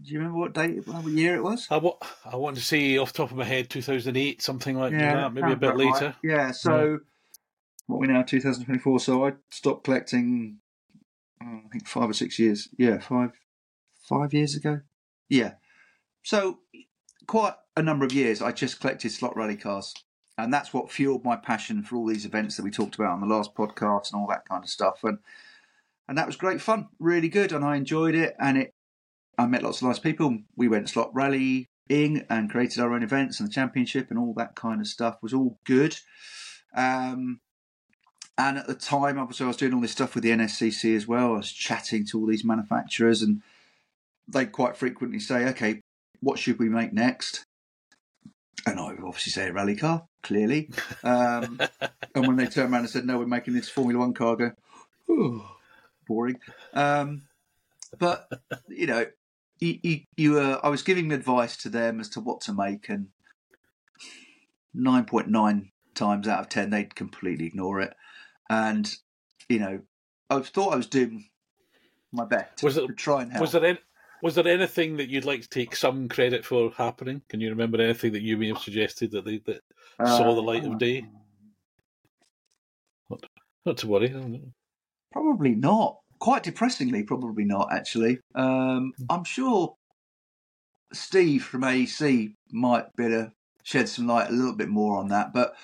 Do 0.01 0.13
you 0.13 0.19
remember 0.19 0.39
what 0.39 0.55
date, 0.55 0.87
what 0.87 1.05
year 1.07 1.35
it 1.37 1.43
was? 1.43 1.67
I, 1.71 1.79
wa- 1.79 1.97
want 2.33 2.57
to 2.57 2.63
say 2.63 2.97
off 2.97 3.13
the 3.13 3.19
top 3.19 3.33
of 3.33 3.37
my 3.37 3.45
head, 3.45 3.71
2008, 3.71 4.41
something 4.41 4.77
like 4.77 4.93
that, 4.93 5.33
maybe 5.33 5.53
a 5.53 5.57
bit 5.57 5.71
about 5.71 5.77
right. 5.77 5.93
later. 5.93 6.15
Yeah. 6.23 6.53
So 6.53 7.01
what 7.87 8.01
we 8.01 8.07
now? 8.07 8.23
2024. 8.23 9.01
So 9.01 9.27
I 9.27 9.33
stopped 9.51 9.85
collecting. 9.85 10.59
oh, 11.43 11.61
I 11.67 11.69
think 11.73 11.89
five 11.89 12.09
or 12.09 12.15
six 12.15 12.39
years. 12.39 12.69
Yeah, 12.79 12.99
five 13.01 13.33
five 14.03 14.33
years 14.33 14.55
ago. 14.55 14.81
Yeah. 15.29 15.55
So 16.23 16.59
quite 17.27 17.55
a 17.77 17.83
number 17.83 18.05
of 18.05 18.13
years, 18.13 18.43
I 18.43 18.53
just 18.53 18.81
collected 18.81 19.11
slot 19.11 19.37
rally 19.37 19.57
cars. 19.57 19.95
And 20.39 20.55
that's 20.55 20.73
what 20.73 20.91
fueled 20.91 21.25
my 21.25 21.37
passion 21.37 21.83
for 21.83 21.97
all 21.97 22.07
these 22.07 22.25
events 22.25 22.57
that 22.57 22.63
we 22.63 22.71
talked 22.71 22.95
about 22.95 23.13
on 23.13 23.21
the 23.21 23.27
last 23.27 23.55
podcast 23.55 24.13
and 24.13 24.21
all 24.21 24.29
that 24.29 24.49
kind 24.49 24.65
of 24.65 24.71
stuff. 24.71 25.01
And 25.05 25.19
and 26.11 26.19
that 26.19 26.27
was 26.27 26.35
great 26.35 26.61
fun, 26.61 26.89
really 26.99 27.29
good, 27.29 27.53
and 27.53 27.65
I 27.65 27.77
enjoyed 27.77 28.17
it. 28.17 28.35
And 28.41 28.59
it, 28.59 28.75
I 29.39 29.47
met 29.47 29.63
lots 29.63 29.81
of 29.81 29.87
nice 29.87 30.01
people. 30.01 30.39
We 30.57 30.67
went 30.67 30.91
slot 30.91 31.15
rallying 31.15 31.67
and 31.89 32.51
created 32.51 32.81
our 32.81 32.93
own 32.93 33.05
events 33.05 33.39
and 33.39 33.49
the 33.49 33.53
championship 33.53 34.11
and 34.11 34.19
all 34.19 34.35
that 34.35 34.57
kind 34.57 34.81
of 34.81 34.89
stuff 34.89 35.19
was 35.23 35.33
all 35.33 35.61
good. 35.65 35.97
Um, 36.75 37.39
and 38.37 38.59
at 38.59 38.67
the 38.67 38.75
time, 38.75 39.21
obviously, 39.21 39.45
I 39.45 39.47
was 39.47 39.57
doing 39.57 39.73
all 39.73 39.81
this 39.81 39.93
stuff 39.93 40.17
with 40.17 40.25
the 40.25 40.31
NSCC 40.31 40.97
as 40.97 41.07
well. 41.07 41.35
I 41.35 41.37
was 41.37 41.53
chatting 41.53 42.05
to 42.07 42.19
all 42.19 42.27
these 42.27 42.45
manufacturers, 42.45 43.23
and 43.23 43.43
they 44.27 44.47
quite 44.47 44.77
frequently 44.77 45.21
say, 45.21 45.47
"Okay, 45.51 45.81
what 46.19 46.41
should 46.41 46.59
we 46.59 46.69
make 46.69 46.93
next?" 46.93 47.45
And 48.67 48.81
I 48.81 48.89
would 48.89 49.05
obviously 49.05 49.31
say 49.31 49.49
a 49.49 49.53
rally 49.53 49.77
car, 49.77 50.07
clearly. 50.25 50.71
Um, 51.05 51.61
and 52.17 52.27
when 52.27 52.35
they 52.35 52.47
turned 52.47 52.73
around 52.73 52.81
and 52.81 52.91
said, 52.91 53.07
"No, 53.07 53.17
we're 53.19 53.27
making 53.27 53.55
this 53.55 53.69
Formula 53.69 54.01
One 54.01 54.13
car," 54.13 54.33
I 54.33 54.37
go, 54.37 54.53
"Ooh, 55.09 55.45
boring." 56.11 56.39
Um, 56.75 57.23
but 57.99 58.29
you 58.69 58.87
know, 58.87 59.07
you, 59.61 59.79
you, 59.83 60.01
you 60.17 60.39
uh, 60.39 60.61
I 60.63 60.69
was 60.69 60.83
giving 60.83 61.13
advice 61.13 61.57
to 61.59 61.69
them 61.69 62.01
as 62.01 62.09
to 62.11 62.21
what 62.21 62.41
to 62.43 62.53
make, 62.53 62.89
and 62.89 63.09
nine 64.75 65.05
point 65.05 65.29
nine 65.29 65.71
times 65.95 66.29
out 66.29 66.41
of 66.41 66.49
ten 66.49 66.71
they'd 66.71 66.95
completely 66.95 67.47
ignore 67.47 67.81
it. 67.81 67.95
And 68.49 68.93
you 69.49 69.59
know, 69.59 69.81
I 70.29 70.41
thought 70.41 70.73
I 70.75 70.77
was 70.77 70.87
doing 70.87 71.29
my 72.13 72.25
best 72.25 72.63
Was 72.63 72.77
it- 72.77 72.87
to 72.87 72.93
try 72.95 73.23
and 73.23 73.33
help. 73.33 73.43
Was 73.43 73.53
there 73.53 73.65
any, 73.65 73.79
Was 74.23 74.35
there 74.35 74.49
anything 74.49 74.97
that 74.97 75.09
you'd 75.09 75.25
like 75.25 75.43
to 75.43 75.49
take 75.49 75.77
some 75.77 76.09
credit 76.09 76.45
for 76.45 76.71
happening? 76.77 77.23
Can 77.29 77.41
you 77.41 77.51
remember 77.51 77.81
anything 77.81 78.13
that 78.13 78.23
you 78.23 78.37
may 78.37 78.49
have 78.49 78.59
suggested 78.59 79.13
that 79.13 79.25
they 79.25 79.39
that 79.47 79.63
saw 79.99 80.35
the 80.35 80.43
light 80.43 80.65
of 80.65 80.79
day? 80.79 81.07
Not, 83.09 83.25
not 83.67 83.77
to 83.79 83.87
worry. 83.89 84.15
Probably 85.13 85.55
not. 85.55 86.00
Quite 86.21 86.43
depressingly, 86.43 87.03
probably 87.03 87.45
not. 87.45 87.73
Actually, 87.73 88.19
um, 88.35 88.93
I'm 89.09 89.25
sure 89.25 89.75
Steve 90.93 91.45
from 91.45 91.63
AEC 91.63 92.35
might 92.53 92.95
be 92.97 93.07
able 93.07 93.25
to 93.25 93.33
shed 93.63 93.89
some 93.89 94.07
light 94.07 94.29
a 94.29 94.33
little 94.33 94.55
bit 94.55 94.69
more 94.69 94.99
on 94.99 95.09
that. 95.09 95.33
But 95.33 95.55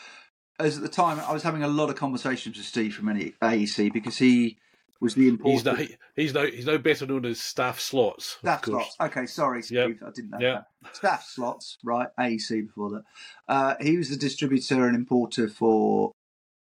as 0.58 0.76
at 0.76 0.82
the 0.82 0.88
time, 0.88 1.20
I 1.20 1.32
was 1.32 1.42
having 1.42 1.62
a 1.62 1.68
lot 1.68 1.90
of 1.90 1.96
conversations 1.96 2.56
with 2.56 2.66
Steve 2.66 2.94
from 2.94 3.06
AEC 3.06 3.92
because 3.92 4.16
he 4.16 4.56
was 5.00 5.14
the 5.14 5.28
important. 5.28 5.78
He's 5.78 5.88
now, 5.88 5.94
he's 6.14 6.34
now 6.34 6.46
he's 6.46 6.66
now 6.66 6.78
better 6.78 7.06
known 7.06 7.26
as 7.26 7.40
staff 7.40 7.80
slots. 7.80 8.38
Staff 8.40 8.64
slots. 8.64 8.96
Okay, 9.00 9.26
sorry, 9.26 9.62
Steve. 9.62 9.98
Yep. 10.00 10.08
I 10.08 10.10
didn't 10.10 10.30
know 10.30 10.38
yep. 10.40 10.66
that. 10.82 10.96
Staff 10.96 11.26
slots, 11.28 11.78
right? 11.84 12.08
AEC 12.18 12.66
before 12.66 12.90
that. 12.90 13.02
Uh, 13.48 13.74
he 13.80 13.96
was 13.96 14.08
the 14.08 14.16
distributor 14.16 14.86
and 14.86 14.96
importer 14.96 15.48
for 15.48 16.12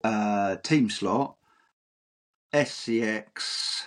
uh, 0.04 0.58
Team 0.58 0.90
Slot, 0.90 1.36
SCX, 2.54 3.84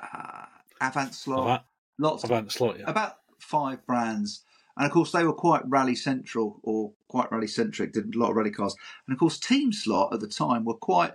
uh, 0.00 0.46
Avant 0.80 1.14
Slot, 1.14 1.40
Avant, 1.40 1.62
lots 1.98 2.24
Avant 2.24 2.52
Slot. 2.52 2.78
Yeah. 2.78 2.90
About 2.90 3.16
five 3.38 3.84
brands. 3.86 4.44
And 4.76 4.86
of 4.86 4.92
course, 4.92 5.12
they 5.12 5.24
were 5.24 5.32
quite 5.32 5.62
rally 5.68 5.94
central 5.94 6.60
or 6.62 6.92
quite 7.08 7.30
rally 7.30 7.46
centric, 7.46 7.92
did 7.92 8.14
a 8.14 8.18
lot 8.18 8.30
of 8.30 8.36
rally 8.36 8.50
cars. 8.50 8.74
And 9.06 9.14
of 9.14 9.20
course, 9.20 9.38
Team 9.38 9.72
Slot 9.72 10.12
at 10.12 10.20
the 10.20 10.26
time 10.26 10.64
were 10.64 10.74
quite 10.74 11.12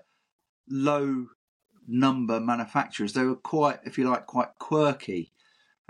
low 0.69 1.27
number 1.87 2.39
manufacturers. 2.39 3.13
They 3.13 3.23
were 3.23 3.35
quite, 3.35 3.79
if 3.83 3.97
you 3.97 4.09
like, 4.09 4.27
quite 4.27 4.49
quirky. 4.59 5.31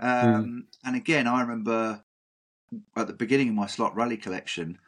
Um, 0.00 0.44
mm. 0.44 0.60
And 0.84 0.96
again, 0.96 1.26
I 1.26 1.42
remember 1.42 2.02
at 2.96 3.06
the 3.06 3.12
beginning 3.12 3.50
of 3.50 3.54
my 3.54 3.66
slot 3.66 3.94
rally 3.94 4.16
collection, 4.16 4.78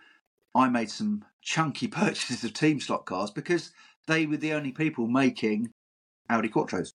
I 0.54 0.68
made 0.68 0.90
some 0.90 1.24
chunky 1.40 1.86
purchases 1.88 2.42
of 2.44 2.54
team 2.54 2.80
slot 2.80 3.04
cars 3.04 3.30
because 3.30 3.72
they 4.06 4.26
were 4.26 4.36
the 4.36 4.52
only 4.52 4.72
people 4.72 5.06
making 5.06 5.70
Audi 6.28 6.48
Quattros. 6.48 6.92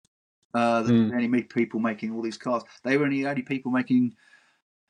Uh, 0.54 0.82
the 0.82 0.93
mm. 0.93 1.13
only 1.13 1.43
people 1.43 1.80
making 1.80 2.13
all 2.13 2.22
these 2.22 2.38
cars. 2.38 2.63
They 2.84 2.98
were 2.98 3.10
the 3.10 3.28
only 3.28 3.43
people 3.43 3.72
making 3.72 4.15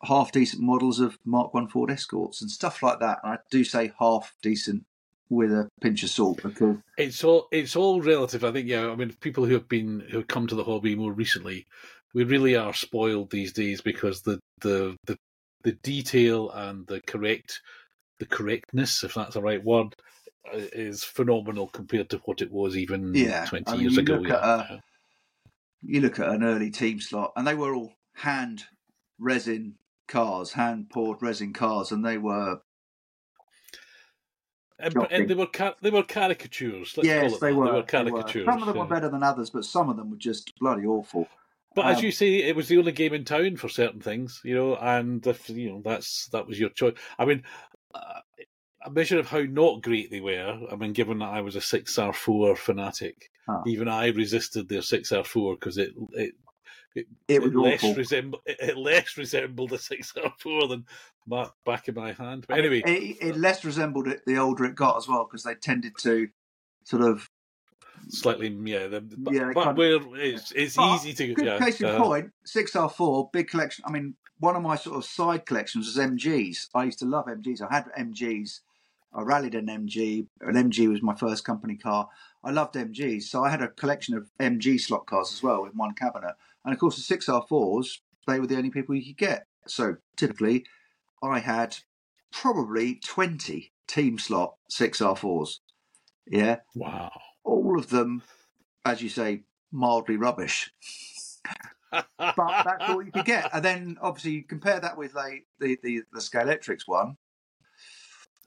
half 0.04 0.32
decent 0.32 0.62
models 0.62 1.00
of 1.00 1.18
Mark 1.26 1.54
One 1.54 1.68
Ford 1.68 1.92
Escorts 1.92 2.42
and 2.42 2.50
stuff 2.50 2.84
like 2.84 3.00
that. 3.00 3.20
And 3.24 3.34
I 3.34 3.38
do 3.52 3.64
say 3.64 3.92
half 4.00 4.34
decent 4.42 4.86
with 5.30 5.52
a 5.52 5.68
pinch 5.82 6.04
of 6.04 6.10
salt 6.10 6.42
because 6.42 6.78
it's 6.98 7.24
all 7.24 7.48
it's 7.52 7.76
all 7.76 8.02
relative. 8.02 8.44
I 8.44 8.52
think 8.52 8.68
yeah. 8.68 8.90
I 8.90 8.96
mean, 8.96 9.14
people 9.20 9.46
who 9.46 9.54
have 9.54 9.68
been 9.68 10.02
who 10.10 10.18
have 10.18 10.28
come 10.28 10.48
to 10.48 10.56
the 10.56 10.64
hobby 10.64 10.96
more 10.96 11.12
recently, 11.12 11.66
we 12.14 12.24
really 12.24 12.56
are 12.56 12.74
spoiled 12.74 13.32
these 13.32 13.52
days 13.52 13.82
because 13.82 14.22
the 14.22 14.40
the 14.62 14.96
the, 15.06 15.18
the 15.64 15.74
detail 15.74 16.50
and 16.52 16.88
the 16.88 17.02
correct 17.02 17.62
the 18.20 18.26
correctness, 18.26 19.04
if 19.04 19.14
that's 19.14 19.34
the 19.34 19.42
right 19.42 19.64
word, 19.64 19.96
is 20.54 21.04
phenomenal 21.04 21.68
compared 21.68 22.10
to 22.10 22.18
what 22.26 22.42
it 22.42 22.52
was 22.52 22.78
even 22.78 23.14
yeah. 23.14 23.46
twenty 23.46 23.66
I 23.68 23.72
mean, 23.74 23.82
years 23.82 23.98
ago. 23.98 24.22
Yeah. 24.24 24.66
A, 24.72 24.80
you 25.84 26.02
look 26.02 26.20
at 26.20 26.30
an 26.30 26.44
early 26.44 26.72
team 26.72 27.00
slot, 27.00 27.34
and 27.36 27.46
they 27.46 27.56
were 27.56 27.76
all 27.76 27.94
hand 28.16 28.66
resin 29.20 29.76
cars, 30.08 30.54
hand 30.54 30.90
poured 30.90 31.22
resin 31.22 31.54
cars, 31.54 31.92
and 31.92 32.06
they 32.06 32.18
were 32.18 32.62
and, 34.80 34.96
and, 35.10 35.28
they 35.28 35.34
were 35.34 35.48
they 35.82 35.90
were 35.90 36.04
caricatures. 36.04 36.98
yes, 37.02 37.40
they 37.40 37.52
were. 37.52 37.66
They 37.66 37.72
were 37.72 37.84
caricatures. 37.84 38.34
They 38.34 38.40
were. 38.42 38.52
Some 38.52 38.62
of 38.62 38.68
them 38.68 38.76
yeah. 38.76 38.84
were 38.84 38.88
better 38.88 39.10
than 39.10 39.24
others, 39.24 39.50
but 39.50 39.66
some 39.66 39.90
of 39.90 39.98
them 39.98 40.12
were 40.12 40.18
just 40.18 40.54
bloody 40.60 40.86
awful. 40.86 41.28
But 41.74 41.86
um, 41.86 41.92
as 41.94 42.04
you 42.04 42.12
say, 42.12 42.36
it 42.44 42.56
was 42.56 42.68
the 42.68 42.78
only 42.78 42.92
game 42.92 43.14
in 43.14 43.26
town 43.26 43.58
for 43.58 43.70
certain 43.70 44.02
things, 44.02 44.42
you 44.44 44.56
know, 44.56 44.76
and 44.76 45.26
if 45.26 45.50
you 45.50 45.70
know 45.70 45.82
that's 45.84 46.28
that 46.28 46.48
was 46.48 46.60
your 46.60 46.70
choice. 46.70 46.94
I 47.18 47.26
mean, 47.26 47.44
uh, 47.94 48.20
a 48.88 48.92
measure 48.92 49.20
of 49.20 49.28
how 49.28 49.42
not 49.42 49.82
great 49.82 50.10
they 50.12 50.22
were. 50.22 50.60
I 50.72 50.76
mean, 50.76 50.94
given 50.94 51.20
that 51.20 51.30
I 51.30 51.42
was 51.42 51.56
a 51.56 51.62
six 51.62 51.98
R 51.98 52.14
four 52.14 52.56
fanatic, 52.56 53.30
huh. 53.48 53.62
even 53.66 53.88
I 53.88 54.08
resisted 54.08 54.70
their 54.70 54.82
six 54.82 55.12
R 55.12 55.24
four 55.24 55.56
because 55.56 55.78
it 55.78 55.92
it 56.14 56.34
it, 56.96 57.08
it, 57.28 57.44
it 57.44 57.56
less 57.56 57.84
resemble 57.96 58.42
it, 58.46 58.78
less 58.78 59.18
resembled 59.18 59.74
a 59.74 59.78
six 59.78 60.14
R 60.22 60.34
four 60.40 60.68
than 60.68 60.86
my 61.28 61.48
back 61.66 61.88
of 61.88 61.96
my 61.96 62.14
hand. 62.14 62.46
But 62.48 62.60
anyway, 62.60 62.82
it, 62.86 63.18
it 63.22 63.38
less 63.38 63.64
resembled 63.64 64.08
it 64.08 64.22
the 64.26 64.38
older 64.38 64.66
it 64.66 64.76
got 64.76 64.98
as 64.98 65.08
well 65.08 65.28
because 65.30 65.44
they 65.44 65.56
tended 65.56 65.94
to 66.00 66.30
sort 66.84 67.04
of 67.04 67.30
slightly 68.10 68.50
yeah. 68.64 68.88
The, 68.88 69.04
yeah, 69.32 69.52
but, 69.54 69.76
where 69.76 70.00
it's 70.16 70.52
it's 70.54 70.76
but 70.76 70.96
easy 70.96 71.14
to 71.14 71.34
good 71.34 71.46
yeah, 71.46 71.60
case 71.60 71.82
in 71.82 71.88
uh, 71.88 71.98
point. 72.02 72.32
Six 72.46 72.76
R 72.76 72.90
four 72.90 73.30
big 73.32 73.50
collection. 73.50 73.84
I 73.88 73.92
mean, 73.92 74.16
one 74.40 74.56
of 74.56 74.62
my 74.62 74.76
sort 74.76 74.98
of 74.98 75.06
side 75.06 75.46
collections 75.46 75.88
was 75.88 75.98
MGs. 75.98 76.68
I 76.74 76.86
used 76.86 77.00
to 77.00 77.06
love 77.06 77.26
MGs. 77.26 77.62
I 77.62 77.74
had 77.74 77.86
MGs. 77.98 78.62
I 79.14 79.22
rallied 79.22 79.56
an 79.56 79.68
MG. 79.68 80.28
An 80.42 80.56
MG 80.56 80.90
was 80.90 81.02
my 81.02 81.16
first 81.16 81.44
company 81.44 81.76
car. 81.76 82.10
I 82.44 82.52
loved 82.52 82.76
MGs, 82.76 83.24
so 83.24 83.44
I 83.44 83.50
had 83.50 83.62
a 83.62 83.68
collection 83.68 84.16
of 84.16 84.30
MG 84.40 84.80
slot 84.80 85.06
cars 85.06 85.34
as 85.34 85.42
well 85.42 85.66
in 85.66 85.72
one 85.72 85.94
cabinet. 85.94 86.36
And 86.64 86.74
of 86.74 86.80
course, 86.80 86.96
the 86.96 87.18
6R4s, 87.18 88.00
they 88.28 88.40
were 88.40 88.48
the 88.48 88.58
only 88.58 88.70
people 88.70 88.96
you 88.96 89.06
could 89.06 89.18
get. 89.18 89.48
So 89.66 89.98
typically, 90.16 90.66
I 91.24 91.40
had 91.40 91.78
probably 92.32 92.96
20 92.96 93.72
team 93.88 94.20
slot 94.20 94.56
6R4s. 94.72 95.60
Yeah. 96.28 96.58
Wow. 96.76 97.12
All 97.44 97.80
of 97.80 97.90
them, 97.90 98.24
as 98.86 99.02
you 99.02 99.10
say, 99.10 99.44
mildly 99.72 100.18
rubbish. 100.18 100.72
but 101.92 102.06
that's 102.18 102.90
all 102.90 103.02
you 103.02 103.12
could 103.12 103.26
get. 103.26 103.50
And 103.54 103.64
then 103.64 103.98
obviously 104.02 104.32
you 104.32 104.44
compare 104.44 104.80
that 104.80 104.98
with 104.98 105.14
like 105.14 105.46
the, 105.60 105.78
the, 105.82 106.02
the 106.12 106.20
Scalextrics 106.20 106.88
one. 106.88 107.18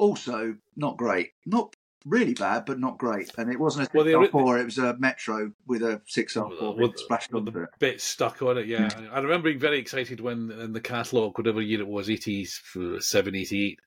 Also 0.01 0.57
not 0.77 0.97
great. 0.97 1.33
Not 1.45 1.77
really 2.07 2.33
bad, 2.33 2.65
but 2.65 2.81
not 2.81 2.97
great. 2.97 3.31
And 3.37 3.53
it 3.53 3.61
wasn't 3.61 3.83
a 3.83 3.85
six 3.93 3.95
well, 3.95 4.27
four; 4.29 4.59
it 4.59 4.65
was 4.65 4.79
a 4.79 4.97
Metro 4.97 5.53
with 5.67 5.83
a 5.83 6.01
six 6.07 6.39
R 6.39 6.51
four 6.59 6.75
with, 6.75 6.99
splashed 6.99 7.31
with 7.31 7.47
onto 7.47 7.61
it. 7.61 7.69
Bit 7.79 8.01
stuck 8.01 8.41
on 8.41 8.57
it, 8.57 8.67
yeah. 8.67 8.89
I 9.13 9.21
remember 9.21 9.51
being 9.51 9.59
very 9.59 9.79
excited 9.79 10.21
when 10.21 10.51
in 10.51 10.73
the 10.73 10.81
catalogue, 10.81 11.37
whatever 11.37 11.61
year 11.61 11.81
it 11.81 11.87
was, 11.87 12.09
eighties, 12.09 12.63
eighty 12.75 13.01
seven, 13.01 13.35
eighty 13.35 13.67
eight, 13.67 13.81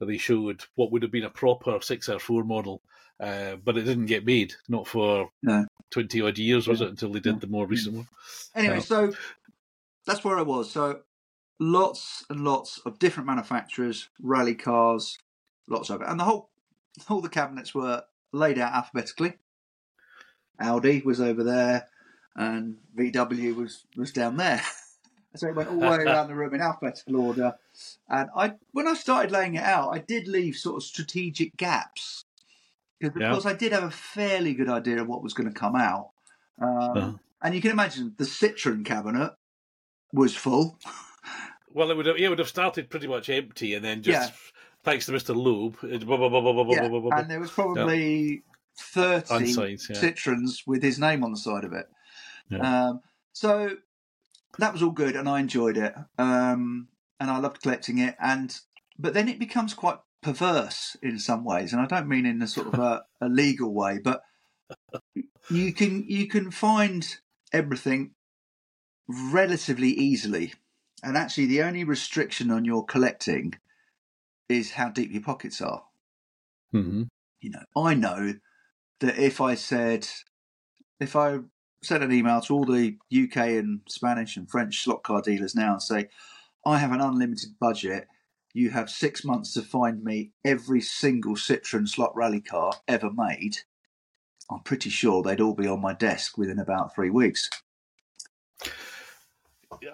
they 0.00 0.18
showed 0.18 0.62
what 0.76 0.92
would 0.92 1.02
have 1.02 1.10
been 1.10 1.24
a 1.24 1.30
proper 1.30 1.80
six 1.80 2.08
R 2.08 2.20
four 2.20 2.44
model. 2.44 2.80
Uh, 3.18 3.56
but 3.56 3.76
it 3.76 3.82
didn't 3.82 4.06
get 4.06 4.24
made, 4.24 4.54
not 4.68 4.86
for 4.86 5.30
no. 5.42 5.66
twenty 5.90 6.20
odd 6.20 6.38
years, 6.38 6.68
was 6.68 6.80
yeah. 6.80 6.86
it? 6.86 6.90
Until 6.90 7.10
they 7.10 7.18
did 7.18 7.40
the 7.40 7.48
more 7.48 7.66
recent 7.66 7.96
one. 7.96 8.06
Anyway, 8.54 8.76
uh, 8.76 8.80
so 8.80 9.12
that's 10.06 10.22
where 10.22 10.38
I 10.38 10.42
was. 10.42 10.70
So 10.70 11.00
lots 11.58 12.24
and 12.30 12.44
lots 12.44 12.78
of 12.84 13.00
different 13.00 13.26
manufacturers, 13.26 14.08
rally 14.20 14.54
cars, 14.54 15.18
lots 15.68 15.90
of 15.90 16.02
it, 16.02 16.08
and 16.08 16.18
the 16.20 16.24
whole 16.24 16.50
all 17.08 17.20
the 17.20 17.28
cabinets 17.28 17.74
were 17.74 18.04
laid 18.32 18.58
out 18.58 18.72
alphabetically. 18.72 19.34
Audi 20.58 21.02
was 21.04 21.20
over 21.20 21.44
there, 21.44 21.88
and 22.34 22.78
VW 22.96 23.54
was 23.54 23.84
was 23.96 24.12
down 24.12 24.36
there. 24.36 24.62
so 25.36 25.48
it 25.48 25.54
went 25.54 25.68
all 25.68 25.78
the 25.78 25.88
way 25.88 25.96
around 25.96 26.28
the 26.28 26.34
room 26.34 26.54
in 26.54 26.60
alphabetical 26.60 27.16
order. 27.16 27.54
And 28.08 28.30
I, 28.34 28.54
when 28.72 28.88
I 28.88 28.94
started 28.94 29.30
laying 29.30 29.54
it 29.54 29.62
out, 29.62 29.90
I 29.90 29.98
did 29.98 30.28
leave 30.28 30.56
sort 30.56 30.76
of 30.76 30.82
strategic 30.82 31.56
gaps 31.56 32.24
because, 32.98 33.44
yeah. 33.44 33.50
I 33.50 33.54
did 33.54 33.72
have 33.72 33.84
a 33.84 33.90
fairly 33.90 34.54
good 34.54 34.68
idea 34.68 35.00
of 35.00 35.08
what 35.08 35.22
was 35.22 35.34
going 35.34 35.52
to 35.52 35.58
come 35.58 35.76
out. 35.76 36.10
Um, 36.60 36.68
uh-huh. 36.70 37.12
And 37.42 37.54
you 37.54 37.60
can 37.60 37.70
imagine 37.70 38.14
the 38.16 38.24
Citroen 38.24 38.84
cabinet 38.84 39.34
was 40.12 40.34
full. 40.34 40.78
Well, 41.68 41.90
it 41.90 41.96
would 41.98 42.06
have, 42.06 42.16
it 42.16 42.26
would 42.30 42.38
have 42.38 42.48
started 42.48 42.88
pretty 42.88 43.06
much 43.06 43.28
empty, 43.28 43.74
and 43.74 43.84
then 43.84 44.00
just 44.00 44.32
thanks 44.86 45.04
to 45.04 45.12
Mr. 45.12 45.34
Loeb. 45.36 45.76
yeah, 45.82 47.18
and 47.18 47.30
there 47.30 47.40
was 47.40 47.50
probably 47.50 48.30
yeah. 48.30 48.40
30 48.78 49.26
Unsides, 49.26 49.88
yeah. 49.90 49.96
Citroens 49.96 50.60
with 50.64 50.82
his 50.82 50.98
name 50.98 51.24
on 51.24 51.32
the 51.32 51.36
side 51.36 51.64
of 51.64 51.72
it. 51.72 51.86
Um, 52.60 53.00
so 53.32 53.76
that 54.58 54.72
was 54.72 54.82
all 54.82 54.92
good, 54.92 55.16
and 55.16 55.28
I 55.28 55.40
enjoyed 55.40 55.76
it, 55.76 55.92
um, 56.18 56.88
and 57.18 57.30
I 57.30 57.38
loved 57.38 57.62
collecting 57.62 57.98
it. 57.98 58.14
And 58.20 58.56
but 58.98 59.12
then 59.12 59.28
it 59.28 59.40
becomes 59.40 59.74
quite 59.74 59.98
perverse 60.22 60.96
in 61.02 61.18
some 61.18 61.44
ways, 61.44 61.72
and 61.72 61.82
I 61.82 61.86
don't 61.86 62.08
mean 62.08 62.24
in 62.24 62.40
a 62.40 62.46
sort 62.46 62.68
of 62.68 62.78
a, 62.78 63.04
a 63.20 63.28
legal 63.28 63.74
way, 63.74 63.98
but 63.98 64.22
you 65.50 65.72
can 65.72 66.04
you 66.08 66.28
can 66.28 66.52
find 66.52 67.16
everything 67.52 68.12
relatively 69.08 69.90
easily. 69.90 70.54
And 71.02 71.16
actually, 71.16 71.46
the 71.46 71.62
only 71.62 71.82
restriction 71.82 72.50
on 72.52 72.64
your 72.64 72.84
collecting 72.84 73.54
is 74.48 74.72
how 74.72 74.88
deep 74.88 75.12
your 75.12 75.22
pockets 75.22 75.60
are. 75.60 75.84
Mm-hmm. 76.74 77.04
You 77.40 77.50
know, 77.50 77.64
I 77.76 77.94
know 77.94 78.34
that 79.00 79.18
if 79.18 79.40
I 79.40 79.54
said, 79.54 80.06
if 81.00 81.16
I 81.16 81.38
sent 81.82 82.02
an 82.02 82.12
email 82.12 82.40
to 82.42 82.54
all 82.54 82.64
the 82.64 82.96
UK 83.12 83.36
and 83.36 83.80
Spanish 83.88 84.36
and 84.36 84.50
French 84.50 84.82
slot 84.82 85.02
car 85.02 85.22
dealers 85.22 85.54
now 85.54 85.72
and 85.72 85.82
say, 85.82 86.08
I 86.64 86.78
have 86.78 86.92
an 86.92 87.00
unlimited 87.00 87.58
budget. 87.60 88.08
You 88.52 88.70
have 88.70 88.90
six 88.90 89.24
months 89.24 89.52
to 89.54 89.62
find 89.62 90.02
me 90.02 90.32
every 90.44 90.80
single 90.80 91.34
Citroen 91.36 91.88
slot 91.88 92.16
rally 92.16 92.40
car 92.40 92.72
ever 92.88 93.10
made. 93.12 93.58
I'm 94.50 94.60
pretty 94.60 94.90
sure 94.90 95.22
they'd 95.22 95.40
all 95.40 95.54
be 95.54 95.66
on 95.66 95.80
my 95.80 95.92
desk 95.92 96.38
within 96.38 96.58
about 96.58 96.94
three 96.94 97.10
weeks. 97.10 97.50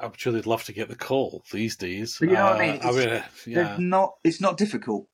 I'm 0.00 0.12
sure 0.16 0.32
they'd 0.32 0.46
love 0.46 0.64
to 0.64 0.72
get 0.72 0.88
the 0.88 0.96
call 0.96 1.44
these 1.52 1.76
days. 1.76 2.16
But 2.18 2.28
you 2.28 2.34
know 2.34 2.44
what 2.44 2.60
I 2.60 2.72
mean? 2.72 2.80
Uh, 2.82 2.88
I 2.88 2.92
mean, 2.92 3.08
uh, 3.08 3.24
yeah. 3.46 3.76
not. 3.78 4.14
It's 4.24 4.40
not 4.40 4.56
difficult. 4.56 5.06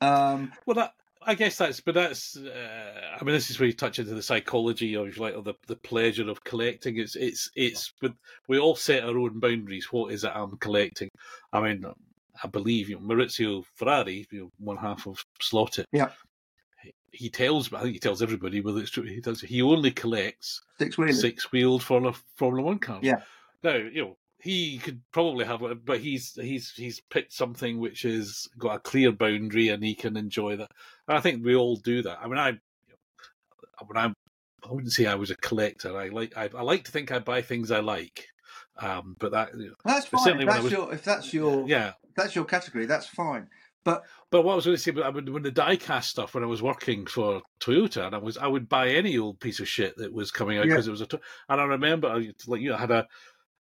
Um, 0.00 0.52
Well, 0.66 0.74
that 0.76 0.92
I 1.24 1.34
guess 1.34 1.56
that's, 1.56 1.80
but 1.80 1.94
that's. 1.94 2.36
Uh, 2.36 3.16
I 3.20 3.24
mean, 3.24 3.34
this 3.34 3.50
is 3.50 3.58
where 3.58 3.66
you 3.66 3.72
touch 3.72 3.98
into 3.98 4.14
the 4.14 4.22
psychology 4.22 4.94
of 4.94 5.16
like 5.18 5.36
or 5.36 5.42
the 5.42 5.54
the 5.66 5.76
pleasure 5.76 6.28
of 6.28 6.44
collecting. 6.44 6.98
It's 6.98 7.16
it's 7.16 7.50
it's. 7.54 7.92
But 8.00 8.14
we 8.48 8.58
all 8.58 8.76
set 8.76 9.04
our 9.04 9.18
own 9.18 9.38
boundaries. 9.38 9.88
What 9.92 10.12
is 10.12 10.24
it 10.24 10.32
I'm 10.34 10.56
collecting? 10.58 11.08
I 11.52 11.60
mean, 11.60 11.84
I 12.42 12.48
believe 12.48 12.88
you 12.88 12.98
know, 12.98 13.02
Maurizio 13.02 13.64
Ferrari, 13.74 14.26
you 14.30 14.40
know, 14.40 14.50
one 14.58 14.76
half 14.76 15.06
of 15.06 15.24
Slot.it. 15.40 15.86
Yeah. 15.92 16.10
He, 16.82 16.92
he 17.12 17.30
tells, 17.30 17.72
I 17.72 17.82
think 17.82 17.94
he 17.94 17.98
tells 18.00 18.22
everybody 18.22 18.60
whether 18.60 18.80
it's 18.80 18.90
true. 18.90 19.04
He 19.04 19.20
does. 19.20 19.40
He 19.40 19.62
only 19.62 19.90
collects 19.90 20.62
six 20.78 20.98
wheelers. 20.98 21.20
six 21.20 21.52
wheeled 21.52 21.82
Formula 21.82 22.16
Formula 22.36 22.66
One 22.66 22.78
cars. 22.78 23.00
Yeah. 23.02 23.20
Now 23.62 23.74
you 23.76 24.02
know 24.02 24.16
he 24.40 24.78
could 24.78 25.00
probably 25.12 25.44
have, 25.44 25.62
it, 25.62 25.84
but 25.84 26.00
he's 26.00 26.32
he's 26.34 26.72
he's 26.72 27.00
picked 27.10 27.32
something 27.32 27.78
which 27.78 28.02
has 28.02 28.48
got 28.58 28.76
a 28.76 28.80
clear 28.80 29.12
boundary 29.12 29.68
and 29.68 29.84
he 29.84 29.94
can 29.94 30.16
enjoy 30.16 30.56
that. 30.56 30.70
And 31.06 31.16
I 31.16 31.20
think 31.20 31.44
we 31.44 31.54
all 31.54 31.76
do 31.76 32.02
that. 32.02 32.18
I 32.20 32.26
mean, 32.26 32.38
I 32.38 32.48
you 32.48 32.56
know, 32.90 33.86
when 33.86 33.96
I 33.98 34.06
I 34.68 34.72
wouldn't 34.72 34.92
say 34.92 35.06
I 35.06 35.14
was 35.14 35.30
a 35.30 35.36
collector. 35.36 35.96
I 35.96 36.08
like 36.08 36.36
I, 36.36 36.50
I 36.56 36.62
like 36.62 36.84
to 36.84 36.90
think 36.92 37.12
I 37.12 37.18
buy 37.20 37.42
things 37.42 37.70
I 37.70 37.80
like. 37.80 38.26
Um, 38.78 39.16
but 39.18 39.32
that 39.32 39.50
you 39.56 39.68
know, 39.68 39.74
That's 39.84 40.06
fine. 40.06 40.24
certainly 40.24 40.44
If 40.46 40.50
that's, 40.50 40.62
was- 40.64 40.72
your, 40.72 40.94
if 40.94 41.04
that's 41.04 41.34
your 41.34 41.68
yeah. 41.68 41.92
if 42.08 42.14
that's 42.16 42.34
your 42.34 42.44
category, 42.44 42.86
that's 42.86 43.06
fine. 43.06 43.48
But 43.84 44.04
But 44.30 44.42
what 44.42 44.52
I 44.52 44.56
was 44.56 44.64
going 44.64 44.76
to 44.76 44.82
say, 44.82 44.92
but 44.92 45.04
I 45.04 45.08
would, 45.08 45.28
when 45.28 45.42
the 45.42 45.50
diecast 45.50 46.04
stuff, 46.04 46.34
when 46.34 46.44
I 46.44 46.46
was 46.46 46.62
working 46.62 47.04
for 47.04 47.42
Toyota, 47.60 48.06
and 48.06 48.14
I 48.14 48.18
was, 48.18 48.38
I 48.38 48.46
would 48.46 48.68
buy 48.68 48.90
any 48.90 49.18
old 49.18 49.40
piece 49.40 49.58
of 49.58 49.66
shit 49.68 49.96
that 49.96 50.12
was 50.12 50.30
coming 50.30 50.56
out 50.58 50.66
Yeah. 50.66 50.74
because 50.74 50.86
it 50.86 50.92
was 50.92 51.00
a. 51.00 51.08
And 51.48 51.60
I 51.60 51.64
remember, 51.64 52.08
I- 52.08 52.30
like 52.46 52.60
you 52.60 52.70
know, 52.70 52.76
I 52.76 52.80
had 52.80 52.90
a, 52.92 52.94
uh, 52.94 53.04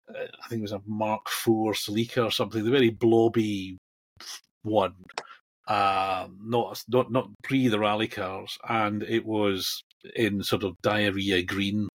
I 0.09 0.47
think 0.49 0.59
it 0.59 0.63
was 0.63 0.71
a 0.71 0.81
Mark 0.85 1.27
IV 1.27 1.75
Celica 1.75 2.25
or 2.27 2.31
something, 2.31 2.63
the 2.63 2.71
very 2.71 2.89
blobby 2.89 3.77
one, 4.63 4.93
uh, 5.67 6.27
not 6.43 6.83
not 6.89 7.11
not 7.11 7.29
pre 7.43 7.67
the 7.67 7.79
rally 7.79 8.07
cars, 8.07 8.57
and 8.67 9.03
it 9.03 9.25
was 9.25 9.83
in 10.15 10.43
sort 10.43 10.63
of 10.63 10.75
diarrhea 10.81 11.43
green, 11.43 11.87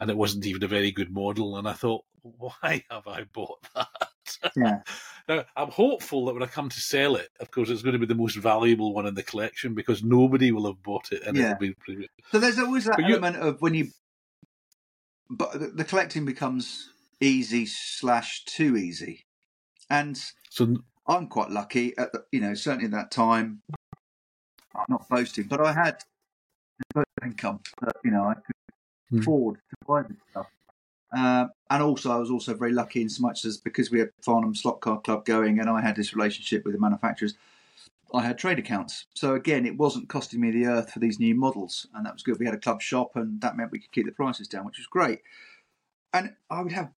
and 0.00 0.10
it 0.10 0.16
wasn't 0.16 0.46
even 0.46 0.62
a 0.64 0.68
very 0.68 0.90
good 0.92 1.10
model, 1.12 1.56
and 1.56 1.66
I 1.68 1.72
thought, 1.72 2.04
why 2.22 2.84
have 2.90 3.06
I 3.06 3.24
bought 3.32 3.58
that? 3.74 3.88
yeah, 4.56 4.80
Now, 5.28 5.44
I'm 5.56 5.70
hopeful 5.70 6.26
that 6.26 6.34
when 6.34 6.42
I 6.42 6.46
come 6.46 6.68
to 6.68 6.80
sell 6.80 7.16
it, 7.16 7.28
of 7.40 7.50
course, 7.50 7.70
it's 7.70 7.82
going 7.82 7.94
to 7.94 7.98
be 7.98 8.04
the 8.06 8.14
most 8.14 8.36
valuable 8.36 8.92
one 8.92 9.06
in 9.06 9.14
the 9.14 9.22
collection 9.22 9.74
because 9.74 10.02
nobody 10.04 10.52
will 10.52 10.66
have 10.66 10.82
bought 10.82 11.12
it, 11.12 11.22
and 11.26 11.34
Yeah. 11.36 11.52
it'll 11.52 11.58
be. 11.60 11.74
pretty- 11.74 12.08
so 12.30 12.38
there's 12.38 12.58
always 12.58 12.84
that 12.84 12.96
But 12.96 13.06
you- 13.06 13.14
element 13.14 13.36
of 13.36 13.60
when 13.62 13.72
you, 13.74 13.88
but 15.30 15.76
the 15.76 15.84
collecting 15.84 16.24
becomes 16.26 16.90
easy 17.20 17.66
slash 17.66 18.44
too 18.44 18.76
easy, 18.76 19.24
and 19.90 20.20
So, 20.50 20.74
I'm 21.06 21.28
quite 21.28 21.50
lucky 21.50 21.96
at 21.98 22.12
the, 22.12 22.24
you 22.32 22.40
know 22.40 22.54
certainly 22.54 22.86
at 22.86 22.90
that 22.92 23.10
time. 23.10 23.62
I'm 24.74 24.86
not 24.88 25.08
boasting, 25.08 25.44
but 25.44 25.60
I 25.60 25.72
had 25.72 26.02
income 27.22 27.60
that 27.80 27.96
you 28.04 28.10
know 28.10 28.24
I 28.24 28.34
could 28.34 28.54
Hmm. 29.10 29.18
afford 29.20 29.56
to 29.56 29.76
buy 29.86 30.02
this 30.02 30.16
stuff. 30.30 30.46
Um, 31.12 31.50
and 31.70 31.82
also, 31.82 32.10
I 32.10 32.16
was 32.16 32.30
also 32.30 32.54
very 32.54 32.72
lucky 32.72 33.02
in 33.02 33.08
so 33.08 33.22
much 33.22 33.44
as 33.44 33.58
because 33.58 33.90
we 33.90 34.00
had 34.00 34.10
Farnham 34.22 34.54
Slot 34.54 34.80
Car 34.80 35.00
Club 35.00 35.24
going, 35.24 35.60
and 35.60 35.70
I 35.70 35.80
had 35.80 35.94
this 35.96 36.14
relationship 36.14 36.64
with 36.64 36.74
the 36.74 36.80
manufacturers. 36.80 37.34
I 38.12 38.22
had 38.22 38.38
trade 38.38 38.58
accounts, 38.58 39.06
so 39.14 39.34
again, 39.34 39.66
it 39.66 39.76
wasn't 39.76 40.08
costing 40.08 40.40
me 40.40 40.50
the 40.50 40.66
earth 40.66 40.92
for 40.92 41.00
these 41.00 41.18
new 41.20 41.34
models, 41.34 41.86
and 41.94 42.06
that 42.06 42.14
was 42.14 42.22
good. 42.22 42.38
We 42.38 42.46
had 42.46 42.54
a 42.54 42.58
club 42.58 42.80
shop, 42.80 43.12
and 43.16 43.40
that 43.40 43.56
meant 43.56 43.72
we 43.72 43.78
could 43.80 43.92
keep 43.92 44.06
the 44.06 44.12
prices 44.12 44.48
down, 44.48 44.64
which 44.66 44.78
was 44.78 44.86
great. 44.86 45.20
And 46.12 46.34
I 46.48 46.62
would 46.62 46.72
have, 46.72 46.90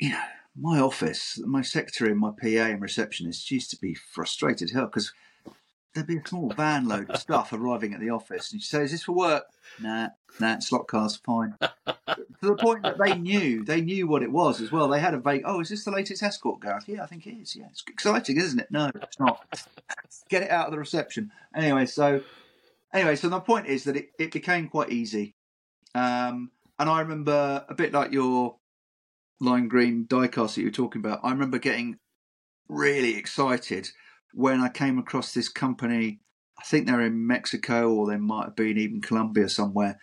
you 0.00 0.10
know, 0.10 0.22
my 0.58 0.78
office, 0.78 1.38
my 1.44 1.62
secretary, 1.62 2.10
and 2.10 2.20
my 2.20 2.30
PA 2.30 2.70
and 2.70 2.80
receptionist 2.80 3.50
used 3.50 3.70
to 3.70 3.76
be 3.76 3.94
frustrated 3.94 4.70
hell 4.70 4.86
because 4.86 5.12
there'd 5.96 6.06
be 6.06 6.18
a 6.18 6.28
small 6.28 6.50
van 6.50 6.86
load 6.86 7.10
of 7.10 7.20
stuff 7.20 7.52
arriving 7.52 7.94
at 7.94 8.00
the 8.00 8.10
office, 8.10 8.52
and 8.52 8.62
she'd 8.62 8.68
say, 8.68 8.82
"Is 8.82 8.92
this 8.92 9.04
for 9.04 9.12
work?" 9.12 9.44
Nah, 9.80 10.10
nah, 10.38 10.58
slot 10.60 10.86
cars, 10.86 11.16
fine. 11.16 11.56
to 11.60 12.16
the 12.40 12.54
point 12.54 12.82
that 12.84 12.98
they 12.98 13.14
knew, 13.14 13.64
they 13.64 13.80
knew 13.80 14.06
what 14.06 14.22
it 14.22 14.30
was 14.30 14.60
as 14.60 14.70
well. 14.70 14.88
They 14.88 15.00
had 15.00 15.14
a 15.14 15.18
vague, 15.18 15.42
"Oh, 15.44 15.60
is 15.60 15.68
this 15.68 15.84
the 15.84 15.90
latest 15.90 16.22
Escort, 16.22 16.60
Gareth?" 16.60 16.88
Yeah, 16.88 17.02
I 17.02 17.06
think 17.06 17.26
it 17.26 17.34
is. 17.34 17.56
Yeah, 17.56 17.66
it's 17.70 17.84
exciting, 17.88 18.38
isn't 18.38 18.60
it? 18.60 18.70
No, 18.70 18.90
it's 18.94 19.18
not. 19.18 19.44
Get 20.28 20.42
it 20.42 20.50
out 20.50 20.66
of 20.66 20.72
the 20.72 20.78
reception. 20.78 21.32
Anyway, 21.54 21.86
so 21.86 22.22
anyway, 22.92 23.16
so 23.16 23.28
the 23.28 23.40
point 23.40 23.66
is 23.66 23.84
that 23.84 23.96
it, 23.96 24.10
it 24.18 24.32
became 24.32 24.68
quite 24.68 24.90
easy. 24.90 25.34
Um, 25.94 26.50
and 26.78 26.90
I 26.90 27.00
remember 27.00 27.64
a 27.68 27.74
bit 27.74 27.92
like 27.92 28.12
your 28.12 28.56
lime 29.40 29.68
green 29.68 30.06
diecast 30.06 30.54
that 30.54 30.62
you 30.62 30.66
were 30.66 30.72
talking 30.72 31.00
about. 31.00 31.20
I 31.22 31.30
remember 31.30 31.58
getting 31.58 31.98
really 32.68 33.16
excited 33.16 33.90
when 34.32 34.60
I 34.60 34.68
came 34.68 34.98
across 34.98 35.32
this 35.32 35.48
company. 35.48 36.20
I 36.58 36.64
think 36.64 36.86
they're 36.86 37.02
in 37.02 37.26
Mexico 37.26 37.92
or 37.92 38.06
they 38.06 38.16
might 38.16 38.44
have 38.44 38.56
been 38.56 38.78
even 38.78 39.00
Colombia 39.00 39.48
somewhere. 39.48 40.00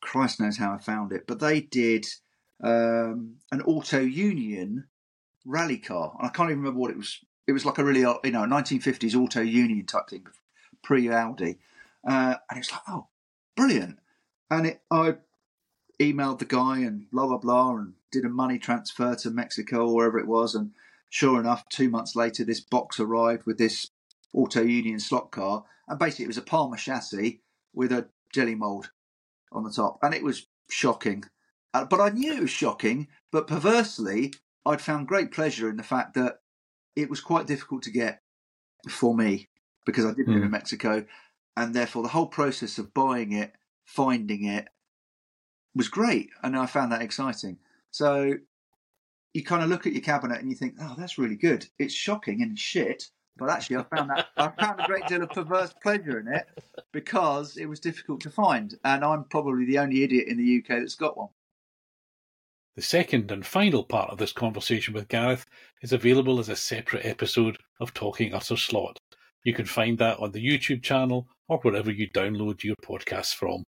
Christ 0.00 0.40
knows 0.40 0.58
how 0.58 0.72
I 0.72 0.78
found 0.78 1.12
it, 1.12 1.26
but 1.26 1.38
they 1.38 1.60
did 1.60 2.06
um, 2.62 3.36
an 3.50 3.62
Auto 3.62 4.00
Union 4.00 4.84
rally 5.44 5.78
car, 5.78 6.14
and 6.18 6.26
I 6.26 6.30
can't 6.30 6.50
even 6.50 6.60
remember 6.60 6.80
what 6.80 6.90
it 6.90 6.96
was. 6.96 7.18
It 7.46 7.52
was 7.52 7.64
like 7.64 7.78
a 7.78 7.84
really, 7.84 8.00
you 8.00 8.30
know, 8.30 8.42
1950s 8.42 9.16
Auto 9.16 9.40
Union 9.40 9.86
type 9.86 10.08
thing, 10.10 10.26
pre 10.82 11.08
Audi, 11.08 11.58
uh, 12.06 12.36
and 12.50 12.58
was 12.58 12.72
like, 12.72 12.82
oh, 12.88 13.08
brilliant! 13.56 13.98
And 14.50 14.66
it, 14.66 14.82
I 14.90 15.16
emailed 16.02 16.38
the 16.38 16.44
guy 16.44 16.78
and 16.80 17.10
blah 17.10 17.26
blah 17.26 17.38
blah, 17.38 17.76
and 17.76 17.94
did 18.10 18.24
a 18.24 18.28
money 18.28 18.58
transfer 18.58 19.14
to 19.16 19.30
Mexico 19.30 19.86
or 19.88 19.94
wherever 19.94 20.18
it 20.18 20.26
was, 20.26 20.54
and 20.54 20.72
sure 21.08 21.38
enough, 21.40 21.68
two 21.68 21.88
months 21.88 22.14
later, 22.16 22.44
this 22.44 22.60
box 22.60 22.98
arrived 23.00 23.46
with 23.46 23.58
this 23.58 23.90
Auto 24.32 24.62
Union 24.62 24.98
slot 24.98 25.30
car, 25.30 25.64
and 25.88 25.98
basically 25.98 26.24
it 26.24 26.28
was 26.28 26.38
a 26.38 26.42
Palmer 26.42 26.76
chassis 26.76 27.40
with 27.74 27.92
a 27.92 28.08
jelly 28.34 28.54
mold 28.54 28.90
on 29.50 29.62
the 29.64 29.70
top, 29.70 29.98
and 30.02 30.14
it 30.14 30.22
was 30.22 30.46
shocking. 30.70 31.24
Uh, 31.74 31.84
but 31.84 32.00
I 32.00 32.08
knew 32.10 32.34
it 32.34 32.40
was 32.40 32.50
shocking. 32.50 33.08
But 33.30 33.46
perversely, 33.46 34.32
I'd 34.66 34.80
found 34.80 35.08
great 35.08 35.30
pleasure 35.32 35.68
in 35.70 35.76
the 35.76 35.82
fact 35.82 36.14
that 36.14 36.40
it 36.96 37.08
was 37.08 37.20
quite 37.20 37.46
difficult 37.46 37.82
to 37.84 37.90
get 37.90 38.20
for 38.90 39.14
me 39.14 39.48
because 39.86 40.04
I 40.04 40.12
did 40.12 40.28
live 40.28 40.42
Mm. 40.42 40.44
in 40.44 40.50
Mexico, 40.50 41.04
and 41.56 41.74
therefore 41.74 42.02
the 42.02 42.10
whole 42.10 42.26
process 42.28 42.78
of 42.78 42.92
buying 42.94 43.32
it, 43.32 43.52
finding 43.84 44.44
it, 44.44 44.68
was 45.74 45.88
great, 45.88 46.30
and 46.42 46.56
I 46.56 46.66
found 46.66 46.92
that 46.92 47.02
exciting. 47.02 47.58
So 47.90 48.34
you 49.34 49.42
kind 49.44 49.62
of 49.62 49.68
look 49.70 49.86
at 49.86 49.92
your 49.92 50.02
cabinet 50.02 50.40
and 50.40 50.50
you 50.50 50.56
think, 50.56 50.74
"Oh, 50.80 50.94
that's 50.98 51.18
really 51.18 51.36
good." 51.36 51.66
It's 51.78 51.94
shocking 51.94 52.42
and 52.42 52.58
shit, 52.58 53.08
but 53.36 53.50
actually, 53.50 53.76
I 53.76 53.84
found 53.84 54.10
that 54.10 54.28
I 54.36 54.48
found 54.48 54.80
a 54.80 54.86
great 54.86 55.06
deal 55.06 55.22
of 55.22 55.30
perverse 55.30 55.74
pleasure 55.82 56.20
in 56.20 56.28
it 56.28 56.46
because 56.92 57.56
it 57.56 57.66
was 57.66 57.80
difficult 57.80 58.20
to 58.22 58.30
find, 58.30 58.78
and 58.84 59.04
I'm 59.04 59.24
probably 59.24 59.64
the 59.64 59.78
only 59.78 60.02
idiot 60.02 60.28
in 60.28 60.36
the 60.36 60.58
UK 60.58 60.80
that's 60.80 60.94
got 60.94 61.16
one. 61.16 61.28
the 62.74 62.82
second 62.82 63.30
and 63.30 63.44
final 63.46 63.84
part 63.84 64.10
of 64.10 64.18
this 64.18 64.32
conversation 64.32 64.94
with 64.94 65.08
Gareth 65.08 65.44
is 65.82 65.92
available 65.92 66.38
as 66.38 66.48
a 66.48 66.56
separate 66.56 67.04
episode 67.04 67.58
of 67.80 67.92
Talking 67.94 68.32
Utter 68.34 68.56
Slot. 68.56 68.98
You 69.44 69.52
can 69.54 69.66
find 69.66 69.98
that 69.98 70.18
on 70.18 70.32
the 70.32 70.44
YouTube 70.44 70.82
channel 70.82 71.28
or 71.48 71.58
wherever 71.58 71.90
you 71.90 72.08
download 72.10 72.62
your 72.64 72.76
podcasts 72.76 73.34
from. 73.34 73.64